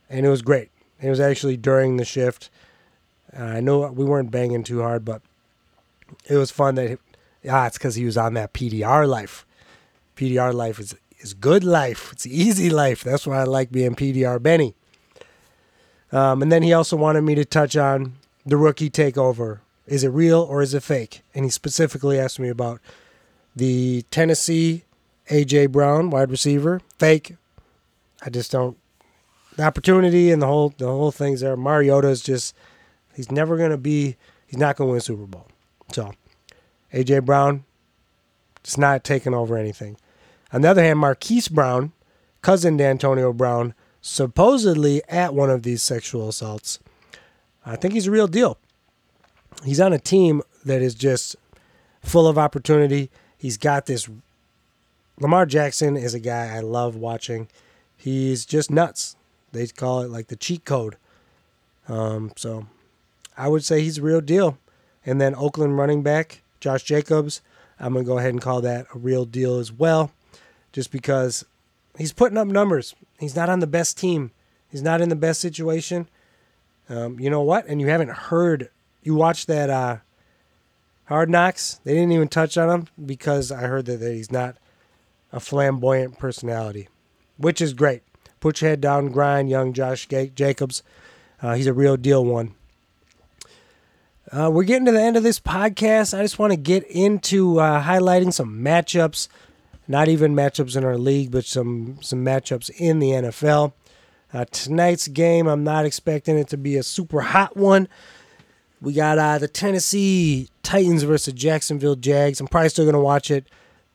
and 0.09 0.26
it 0.26 0.28
was 0.28 0.42
great. 0.42 0.70
It 1.00 1.11
was 1.11 1.20
actually 1.20 1.56
during 1.56 1.96
the 1.96 2.04
shift. 2.04 2.50
Uh, 3.37 3.44
I 3.44 3.61
know 3.61 3.90
we 3.90 4.04
weren't 4.04 4.30
banging 4.30 4.64
too 4.64 4.83
hard, 4.83 5.04
but 5.04 5.22
it 6.28 6.37
was 6.37 6.50
fun 6.50 6.76
that. 6.76 6.98
Ah, 7.48 7.66
it's 7.66 7.78
because 7.78 7.94
he 7.94 8.04
was 8.04 8.18
on 8.18 8.35
that 8.35 8.52
PDR 8.52 9.09
life. 9.09 9.46
PDR 10.16 10.52
life 10.52 10.78
is 10.78 10.94
is 11.20 11.35
good 11.35 11.64
life. 11.64 12.11
It's 12.12 12.26
easy 12.26 12.70
life. 12.70 13.02
That's 13.02 13.26
why 13.26 13.40
I 13.40 13.44
like 13.44 13.70
being 13.70 13.94
PDR 13.94 14.42
Benny. 14.42 14.74
Um, 16.12 16.42
and 16.42 16.50
then 16.50 16.62
he 16.62 16.72
also 16.72 16.96
wanted 16.96 17.22
me 17.22 17.35
to 17.37 17.44
touch 17.44 17.76
on 17.76 18.14
the 18.44 18.56
rookie 18.56 18.90
takeover. 18.90 19.61
Is 19.87 20.02
it 20.04 20.09
real 20.09 20.40
or 20.40 20.62
is 20.62 20.74
it 20.74 20.83
fake? 20.83 21.22
And 21.35 21.44
he 21.44 21.50
specifically 21.50 22.18
asked 22.18 22.40
me 22.40 22.48
about 22.48 22.80
the 23.54 24.04
Tennessee 24.11 24.85
AJ 25.28 25.70
Brown 25.70 26.11
wide 26.11 26.30
receiver. 26.30 26.80
Fake. 26.98 27.37
I 28.22 28.30
just 28.30 28.50
don't. 28.52 28.76
The 29.56 29.64
opportunity 29.64 30.30
and 30.30 30.40
the 30.40 30.46
whole 30.46 30.74
the 30.76 30.87
whole 30.87 31.11
things 31.11 31.40
there. 31.40 31.56
Mariota 31.56 32.09
is 32.09 32.22
just 32.22 32.54
he's 33.14 33.30
never 33.30 33.56
gonna 33.56 33.76
be. 33.76 34.16
He's 34.46 34.59
not 34.59 34.76
gonna 34.76 34.90
win 34.90 35.00
Super 35.00 35.26
Bowl. 35.26 35.46
So 35.92 36.12
AJ 36.92 37.24
Brown, 37.24 37.64
just 38.62 38.78
not 38.78 39.04
taking 39.04 39.35
over 39.35 39.56
anything. 39.56 39.96
On 40.52 40.62
the 40.62 40.68
other 40.68 40.82
hand, 40.82 40.98
Marquise 40.98 41.48
Brown, 41.48 41.92
cousin 42.42 42.78
to 42.78 42.84
Antonio 42.84 43.32
Brown, 43.32 43.74
supposedly 44.00 45.02
at 45.08 45.34
one 45.34 45.50
of 45.50 45.62
these 45.62 45.82
sexual 45.82 46.28
assaults. 46.28 46.78
I 47.64 47.76
think 47.76 47.94
he's 47.94 48.06
a 48.06 48.10
real 48.10 48.26
deal. 48.26 48.58
He's 49.64 49.80
on 49.80 49.92
a 49.92 49.98
team 49.98 50.42
that 50.64 50.82
is 50.82 50.94
just 50.94 51.36
full 52.02 52.26
of 52.26 52.38
opportunity. 52.38 53.10
He's 53.36 53.58
got 53.58 53.86
this. 53.86 54.08
Lamar 55.20 55.46
Jackson 55.46 55.96
is 55.96 56.14
a 56.14 56.20
guy 56.20 56.56
I 56.56 56.60
love 56.60 56.96
watching. 56.96 57.48
He's 57.96 58.46
just 58.46 58.70
nuts. 58.70 59.16
They 59.52 59.66
call 59.66 60.02
it 60.02 60.10
like 60.10 60.28
the 60.28 60.36
cheat 60.36 60.64
code. 60.64 60.96
Um, 61.88 62.32
so 62.36 62.66
I 63.36 63.48
would 63.48 63.64
say 63.64 63.82
he's 63.82 63.98
a 63.98 64.02
real 64.02 64.20
deal. 64.20 64.58
And 65.04 65.20
then 65.20 65.34
Oakland 65.34 65.76
running 65.76 66.02
back, 66.02 66.42
Josh 66.60 66.82
Jacobs, 66.82 67.42
I'm 67.78 67.92
going 67.92 68.04
to 68.04 68.08
go 68.08 68.18
ahead 68.18 68.30
and 68.30 68.40
call 68.40 68.60
that 68.62 68.86
a 68.94 68.98
real 68.98 69.24
deal 69.24 69.58
as 69.58 69.72
well 69.72 70.10
just 70.72 70.90
because 70.90 71.44
he's 71.96 72.12
putting 72.12 72.38
up 72.38 72.48
numbers. 72.48 72.94
He's 73.18 73.37
not 73.37 73.48
on 73.48 73.61
the 73.61 73.66
best 73.66 73.98
team. 73.98 74.30
He's 74.70 74.83
not 74.83 75.00
in 75.00 75.09
the 75.09 75.16
best 75.16 75.40
situation. 75.40 76.09
Um, 76.88 77.18
you 77.20 77.30
know 77.30 77.42
what? 77.42 77.66
And 77.66 77.80
you 77.80 77.88
haven't 77.88 78.11
heard. 78.11 78.70
You 79.02 79.14
watched 79.14 79.46
that 79.48 79.70
uh, 79.70 79.98
Hard 81.06 81.30
Knocks. 81.30 81.80
They 81.85 81.94
didn't 81.94 82.12
even 82.12 82.28
touch 82.28 82.56
on 82.56 82.70
him 82.70 82.88
because 83.04 83.50
I 83.50 83.62
heard 83.62 83.87
that, 83.87 83.98
that 84.00 84.14
he's 84.14 84.33
not 84.33 84.56
a 85.33 85.40
flamboyant 85.40 86.18
personality, 86.18 86.88
which 87.37 87.61
is 87.61 87.74
great. 87.74 88.02
Put 88.40 88.61
your 88.61 88.70
head 88.70 88.80
down, 88.80 89.09
grind, 89.12 89.50
young 89.50 89.72
Josh 89.72 90.09
Jacobs. 90.09 90.83
Uh, 91.42 91.54
he's 91.54 91.66
a 91.66 91.72
real 91.72 91.96
deal 91.96 92.24
one. 92.24 92.54
Uh, 94.33 94.48
we're 94.52 94.64
getting 94.64 94.87
to 94.87 94.92
the 94.92 95.00
end 95.00 95.16
of 95.16 95.22
this 95.22 95.40
podcast. 95.40 96.16
I 96.16 96.22
just 96.22 96.38
want 96.38 96.52
to 96.52 96.56
get 96.56 96.85
into 96.85 97.59
uh, 97.59 97.83
highlighting 97.83 98.33
some 98.33 98.62
matchups 98.62 99.28
not 99.90 100.07
even 100.07 100.37
matchups 100.37 100.76
in 100.76 100.85
our 100.85 100.96
league, 100.96 101.33
but 101.33 101.44
some 101.44 101.98
some 102.00 102.24
matchups 102.24 102.70
in 102.79 103.00
the 103.00 103.11
NFL. 103.11 103.72
Uh, 104.33 104.44
tonight's 104.53 105.09
game, 105.09 105.48
I'm 105.48 105.64
not 105.64 105.85
expecting 105.85 106.38
it 106.38 106.46
to 106.50 106.57
be 106.57 106.76
a 106.76 106.85
super 106.85 107.20
hot 107.20 107.57
one. 107.57 107.88
We 108.81 108.92
got 108.92 109.18
uh, 109.18 109.38
the 109.38 109.48
Tennessee 109.48 110.48
Titans 110.62 111.03
versus 111.03 111.35
Jacksonville 111.35 111.96
Jags. 111.96 112.40
I'm 112.40 112.46
probably 112.46 112.68
still 112.68 112.85
going 112.85 112.94
to 112.94 113.00
watch 113.00 113.33
it. 113.33 113.46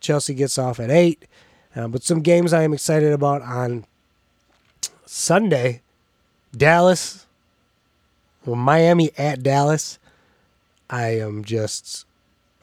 Chelsea 0.02 0.34
gets 0.34 0.58
off 0.58 0.82
at 0.82 0.92
8. 0.92 1.26
Uh, 1.74 1.88
but 1.88 2.04
some 2.04 2.20
games 2.20 2.52
I 2.52 2.64
am 2.64 2.74
excited 2.74 3.14
about 3.14 3.42
on 3.42 3.86
Sunday 5.06 5.82
Dallas, 6.56 7.26
well, 8.46 8.58
Miami 8.58 9.12
at 9.18 9.42
Dallas. 9.42 9.98
I 10.90 11.20
am 11.20 11.46
just, 11.46 12.06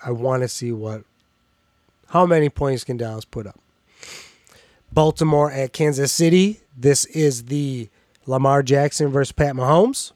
I 0.05 0.11
want 0.11 0.43
to 0.43 0.49
see 0.49 0.71
what 0.71 1.05
how 2.13 2.27
many 2.27 2.51
points 2.51 2.85
can 2.85 2.99
Dallas 2.99 3.25
put 3.25 3.47
up? 3.47 3.59
Baltimore 4.93 5.51
at 5.51 5.73
Kansas 5.73 6.13
City. 6.13 6.61
This 6.77 7.07
is 7.07 7.45
the 7.45 7.89
Lamar 8.27 8.63
Jackson 8.63 9.09
versus 9.09 9.33
Pat 9.33 9.55
Mahomes. 9.55 10.13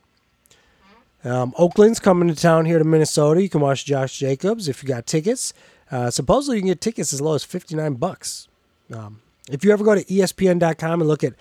Um, 1.25 1.55
Oakland's 1.57 1.99
coming 1.99 2.29
to 2.29 2.35
town 2.35 2.67
here 2.67 2.79
to 2.79 2.85
Minnesota. 2.85 3.43
You 3.43 3.49
can 3.49 3.63
watch 3.63 3.87
Josh 3.87 4.19
Jacobs 4.19 4.69
if 4.69 4.83
you 4.83 4.89
got 4.89 5.07
tickets. 5.07 5.55
Uh, 5.91 6.11
supposedly, 6.11 6.57
you 6.59 6.63
can 6.63 6.69
get 6.69 6.83
tickets 6.83 7.15
as 7.15 7.23
low 7.23 7.35
as 7.35 7.45
59 7.45 7.95
bucks. 7.95 8.47
Um, 8.93 9.23
if 9.51 9.65
you 9.65 9.73
ever 9.73 9.83
go 9.83 9.95
to 9.95 10.05
ESPN.com 10.05 11.01
and 11.01 11.09
look 11.09 11.25
at 11.25 11.33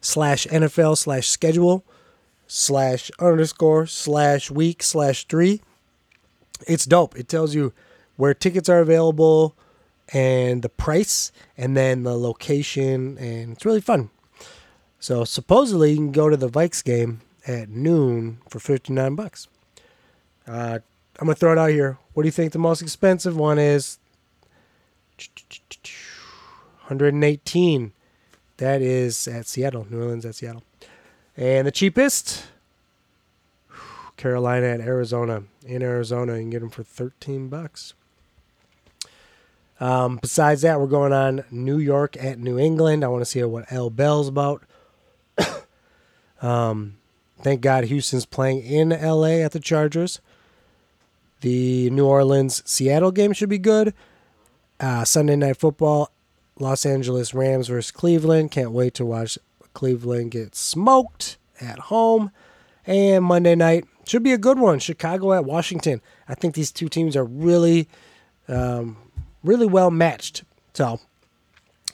slash 0.00 0.46
NFL 0.46 0.96
slash 0.96 1.28
schedule 1.28 1.84
slash 2.46 3.10
underscore 3.20 3.86
slash 3.86 4.50
week 4.50 4.82
slash 4.82 5.26
three, 5.26 5.60
it's 6.66 6.86
dope. 6.86 7.14
It 7.18 7.28
tells 7.28 7.54
you 7.54 7.74
where 8.16 8.32
tickets 8.32 8.70
are 8.70 8.80
available, 8.80 9.54
and 10.12 10.62
the 10.62 10.68
price 10.68 11.32
and 11.56 11.76
then 11.76 12.02
the 12.02 12.16
location 12.16 13.18
and 13.18 13.52
it's 13.52 13.64
really 13.64 13.80
fun. 13.80 14.10
So 15.00 15.24
supposedly 15.24 15.92
you 15.92 15.96
can 15.96 16.12
go 16.12 16.28
to 16.28 16.36
the 16.36 16.48
Vikes 16.48 16.82
game 16.82 17.20
at 17.46 17.68
noon 17.68 18.38
for 18.48 18.58
59 18.58 19.14
bucks. 19.14 19.48
Uh, 20.46 20.78
I'm 21.18 21.26
going 21.26 21.34
to 21.34 21.38
throw 21.38 21.52
it 21.52 21.58
out 21.58 21.70
here. 21.70 21.98
What 22.14 22.22
do 22.22 22.26
you 22.26 22.32
think 22.32 22.52
the 22.52 22.58
most 22.58 22.82
expensive 22.82 23.36
one 23.36 23.58
is? 23.58 23.98
118. 26.88 27.92
That 28.56 28.82
is 28.82 29.28
at 29.28 29.46
Seattle. 29.46 29.86
New 29.90 30.00
Orleans 30.00 30.26
at 30.26 30.34
Seattle. 30.34 30.62
And 31.36 31.66
the 31.66 31.70
cheapest, 31.70 32.46
Carolina 34.16 34.66
at 34.66 34.80
Arizona. 34.80 35.44
In 35.64 35.82
Arizona, 35.82 36.34
you 36.34 36.40
can 36.40 36.50
get 36.50 36.60
them 36.60 36.70
for 36.70 36.82
13 36.82 37.48
bucks. 37.48 37.94
Um, 39.80 40.18
besides 40.20 40.62
that, 40.62 40.80
we're 40.80 40.86
going 40.86 41.12
on 41.12 41.44
New 41.50 41.78
York 41.78 42.16
at 42.16 42.38
New 42.38 42.58
England. 42.58 43.04
I 43.04 43.08
want 43.08 43.20
to 43.22 43.26
see 43.26 43.42
what 43.44 43.70
L 43.70 43.90
Bell's 43.90 44.28
about. 44.28 44.62
um, 46.42 46.96
thank 47.42 47.60
God 47.60 47.84
Houston's 47.84 48.26
playing 48.26 48.62
in 48.62 48.90
LA 48.90 49.42
at 49.44 49.52
the 49.52 49.60
Chargers. 49.60 50.20
The 51.40 51.88
New 51.90 52.06
Orleans 52.06 52.62
Seattle 52.68 53.12
game 53.12 53.32
should 53.32 53.48
be 53.48 53.58
good. 53.58 53.94
Uh, 54.80 55.04
Sunday 55.04 55.36
Night 55.36 55.56
Football, 55.56 56.10
Los 56.58 56.84
Angeles 56.84 57.32
Rams 57.32 57.68
versus 57.68 57.92
Cleveland. 57.92 58.50
Can't 58.50 58.72
wait 58.72 58.94
to 58.94 59.04
watch 59.04 59.38
Cleveland 59.74 60.32
get 60.32 60.56
smoked 60.56 61.38
at 61.60 61.78
home. 61.78 62.32
And 62.86 63.24
Monday 63.24 63.54
night 63.54 63.84
should 64.06 64.22
be 64.22 64.32
a 64.32 64.38
good 64.38 64.58
one. 64.58 64.78
Chicago 64.78 65.32
at 65.32 65.44
Washington. 65.44 66.00
I 66.28 66.34
think 66.34 66.54
these 66.54 66.72
two 66.72 66.88
teams 66.88 67.14
are 67.16 67.24
really, 67.24 67.88
um, 68.48 68.96
really 69.42 69.66
well 69.66 69.90
matched. 69.90 70.44
So 70.74 71.00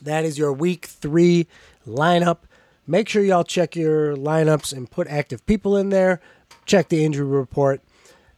that 0.03 0.25
is 0.25 0.39
your 0.39 0.53
week 0.53 0.87
three 0.87 1.47
lineup. 1.87 2.39
Make 2.87 3.09
sure 3.09 3.23
y'all 3.23 3.45
check 3.45 3.77
your 3.77 4.15
lineups 4.15 4.73
and 4.73 4.91
put 4.91 5.09
active 5.09 5.45
people 5.47 5.77
in 5.77 5.89
there. 5.89 6.21
Check 6.67 6.89
the 6.89 7.05
injury 7.05 7.27
report. 7.27 7.81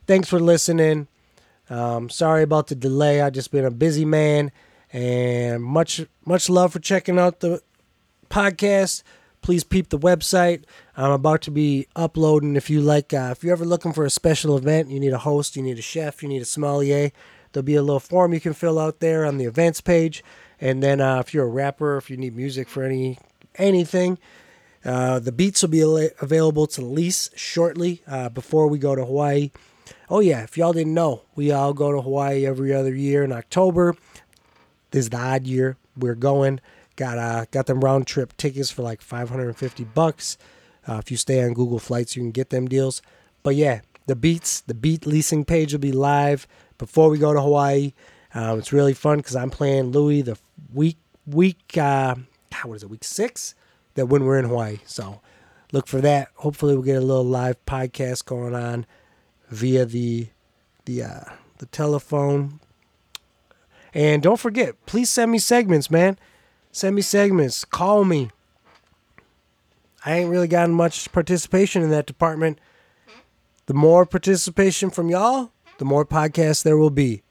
Thanks 0.06 0.28
for 0.28 0.38
listening. 0.38 1.08
Um, 1.68 2.08
sorry 2.08 2.42
about 2.42 2.68
the 2.68 2.76
delay. 2.76 3.20
I've 3.20 3.32
just 3.32 3.50
been 3.50 3.64
a 3.64 3.72
busy 3.72 4.04
man, 4.04 4.52
and 4.92 5.62
much 5.64 6.04
much 6.24 6.48
love 6.48 6.72
for 6.72 6.78
checking 6.78 7.18
out 7.18 7.40
the 7.40 7.60
podcast. 8.30 9.02
Please 9.42 9.64
peep 9.64 9.90
the 9.90 9.98
website. 9.98 10.62
I'm 10.96 11.10
about 11.10 11.42
to 11.42 11.50
be 11.50 11.86
uploading. 11.94 12.56
If 12.56 12.70
you 12.70 12.80
like, 12.80 13.12
uh, 13.12 13.28
if 13.32 13.44
you're 13.44 13.52
ever 13.52 13.64
looking 13.64 13.92
for 13.92 14.04
a 14.04 14.10
special 14.10 14.56
event, 14.56 14.90
you 14.90 14.98
need 14.98 15.12
a 15.12 15.18
host, 15.18 15.56
you 15.56 15.62
need 15.62 15.78
a 15.78 15.82
chef, 15.82 16.22
you 16.22 16.28
need 16.28 16.42
a 16.42 16.46
sommelier. 16.46 17.10
There'll 17.56 17.64
be 17.64 17.76
a 17.76 17.82
little 17.82 18.00
form 18.00 18.34
you 18.34 18.40
can 18.40 18.52
fill 18.52 18.78
out 18.78 19.00
there 19.00 19.24
on 19.24 19.38
the 19.38 19.46
events 19.46 19.80
page. 19.80 20.22
And 20.60 20.82
then 20.82 21.00
uh, 21.00 21.20
if 21.20 21.32
you're 21.32 21.46
a 21.46 21.48
rapper, 21.48 21.96
if 21.96 22.10
you 22.10 22.18
need 22.18 22.36
music 22.36 22.68
for 22.68 22.82
any 22.82 23.18
anything, 23.54 24.18
uh, 24.84 25.20
the 25.20 25.32
beats 25.32 25.62
will 25.62 25.70
be 25.70 26.10
available 26.20 26.66
to 26.66 26.82
lease 26.82 27.30
shortly 27.34 28.02
uh, 28.06 28.28
before 28.28 28.68
we 28.68 28.78
go 28.78 28.94
to 28.94 29.06
Hawaii. 29.06 29.52
Oh 30.10 30.20
yeah, 30.20 30.42
if 30.42 30.58
y'all 30.58 30.74
didn't 30.74 30.92
know, 30.92 31.22
we 31.34 31.50
all 31.50 31.72
go 31.72 31.92
to 31.92 32.02
Hawaii 32.02 32.44
every 32.44 32.74
other 32.74 32.94
year 32.94 33.24
in 33.24 33.32
October. 33.32 33.96
This 34.90 35.06
is 35.06 35.08
the 35.08 35.16
odd 35.16 35.46
year 35.46 35.78
we're 35.96 36.14
going. 36.14 36.60
Got 36.96 37.16
uh 37.16 37.46
got 37.50 37.64
them 37.64 37.80
round 37.80 38.06
trip 38.06 38.36
tickets 38.36 38.70
for 38.70 38.82
like 38.82 39.00
550 39.00 39.82
bucks. 39.84 40.36
Uh, 40.86 40.98
if 40.98 41.10
you 41.10 41.16
stay 41.16 41.42
on 41.42 41.54
Google 41.54 41.78
Flights, 41.78 42.16
you 42.16 42.22
can 42.22 42.32
get 42.32 42.50
them 42.50 42.68
deals. 42.68 43.00
But 43.42 43.54
yeah, 43.54 43.80
the 44.04 44.14
beats, 44.14 44.60
the 44.60 44.74
beat 44.74 45.06
leasing 45.06 45.46
page 45.46 45.72
will 45.72 45.80
be 45.80 45.90
live 45.90 46.46
before 46.78 47.08
we 47.08 47.18
go 47.18 47.32
to 47.32 47.40
Hawaii. 47.40 47.92
Um, 48.34 48.58
it's 48.58 48.72
really 48.72 48.94
fun 48.94 49.18
because 49.18 49.36
I'm 49.36 49.50
playing 49.50 49.86
Louis 49.86 50.22
the 50.22 50.38
week 50.72 50.98
week 51.26 51.76
uh, 51.76 52.14
what 52.64 52.74
is 52.74 52.82
it 52.82 52.90
week 52.90 53.04
six 53.04 53.54
that 53.94 54.06
when 54.06 54.24
we're 54.24 54.38
in 54.38 54.46
Hawaii. 54.46 54.78
So 54.86 55.20
look 55.72 55.86
for 55.86 56.00
that. 56.00 56.28
Hopefully 56.36 56.74
we'll 56.74 56.82
get 56.82 56.96
a 56.96 57.00
little 57.00 57.24
live 57.24 57.64
podcast 57.66 58.24
going 58.24 58.54
on 58.54 58.86
via 59.48 59.84
the 59.84 60.28
the 60.84 61.02
uh, 61.02 61.24
the 61.58 61.66
telephone. 61.66 62.60
And 63.94 64.22
don't 64.22 64.38
forget, 64.38 64.74
please 64.86 65.08
send 65.08 65.32
me 65.32 65.38
segments, 65.38 65.90
man. 65.90 66.18
Send 66.70 66.94
me 66.94 67.02
segments. 67.02 67.64
Call 67.64 68.04
me. 68.04 68.30
I 70.04 70.18
ain't 70.18 70.30
really 70.30 70.48
gotten 70.48 70.74
much 70.74 71.10
participation 71.12 71.82
in 71.82 71.90
that 71.90 72.06
department. 72.06 72.60
The 73.64 73.74
more 73.74 74.06
participation 74.06 74.90
from 74.90 75.08
y'all, 75.08 75.50
the 75.78 75.84
more 75.84 76.04
podcasts 76.04 76.62
there 76.62 76.76
will 76.76 76.90
be. 76.90 77.22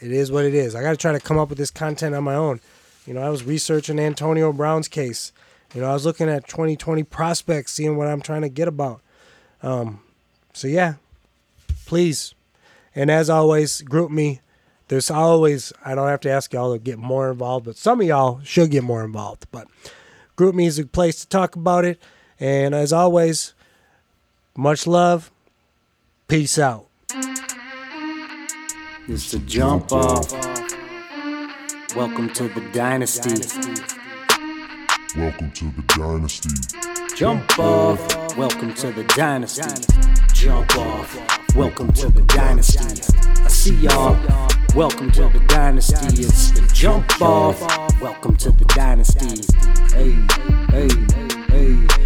It 0.00 0.12
is 0.12 0.30
what 0.30 0.44
it 0.44 0.54
is. 0.54 0.74
I 0.74 0.82
got 0.82 0.90
to 0.90 0.96
try 0.96 1.12
to 1.12 1.20
come 1.20 1.38
up 1.38 1.48
with 1.48 1.58
this 1.58 1.70
content 1.70 2.14
on 2.14 2.24
my 2.24 2.34
own. 2.34 2.60
You 3.06 3.14
know, 3.14 3.22
I 3.22 3.30
was 3.30 3.44
researching 3.44 3.98
Antonio 3.98 4.52
Brown's 4.52 4.88
case. 4.88 5.32
You 5.74 5.80
know, 5.80 5.90
I 5.90 5.92
was 5.92 6.04
looking 6.06 6.28
at 6.28 6.48
2020 6.48 7.02
prospects, 7.04 7.72
seeing 7.72 7.96
what 7.96 8.06
I'm 8.06 8.20
trying 8.20 8.42
to 8.42 8.48
get 8.48 8.68
about. 8.68 9.00
Um, 9.62 10.00
so 10.52 10.68
yeah, 10.68 10.94
please. 11.86 12.34
And 12.94 13.10
as 13.10 13.30
always, 13.30 13.82
GroupMe. 13.82 14.40
There's 14.88 15.10
always 15.10 15.72
I 15.84 15.94
don't 15.94 16.08
have 16.08 16.20
to 16.20 16.30
ask 16.30 16.52
y'all 16.54 16.72
to 16.72 16.78
get 16.78 16.98
more 16.98 17.30
involved, 17.30 17.66
but 17.66 17.76
some 17.76 18.00
of 18.00 18.06
y'all 18.06 18.40
should 18.42 18.70
get 18.70 18.82
more 18.82 19.04
involved. 19.04 19.46
But 19.52 19.68
GroupMe 20.36 20.66
is 20.66 20.78
a 20.78 20.86
place 20.86 21.20
to 21.20 21.28
talk 21.28 21.56
about 21.56 21.84
it. 21.84 22.00
And 22.40 22.74
as 22.74 22.92
always, 22.92 23.52
much 24.56 24.86
love. 24.86 25.30
Peace 26.26 26.58
out. 26.58 26.87
It's 29.10 29.30
the 29.30 29.38
jump 29.38 29.90
off. 29.90 30.30
Welcome 31.96 32.28
to 32.34 32.46
the 32.48 32.60
dynasty. 32.74 33.30
Welcome 35.18 35.50
to 35.52 35.64
the 35.64 35.82
dynasty. 35.96 36.50
Jump 37.16 37.58
off. 37.58 38.36
Welcome 38.36 38.74
to 38.74 38.92
the 38.92 39.04
dynasty. 39.04 39.62
Jump 40.34 40.76
off. 40.76 41.54
Welcome 41.56 41.90
to 41.92 42.10
the 42.10 42.20
dynasty. 42.20 43.02
I 43.24 43.48
see 43.48 43.76
y'all. 43.76 44.14
Welcome 44.74 45.10
to 45.12 45.22
the 45.30 45.42
dynasty. 45.48 46.22
It's 46.22 46.50
the 46.50 46.70
jump 46.74 47.22
off. 47.22 47.62
Welcome 48.02 48.36
to 48.36 48.50
the 48.50 48.66
dynasty. 48.66 49.42
Hey, 49.96 50.12
hey, 50.68 50.88
hey. 51.48 51.97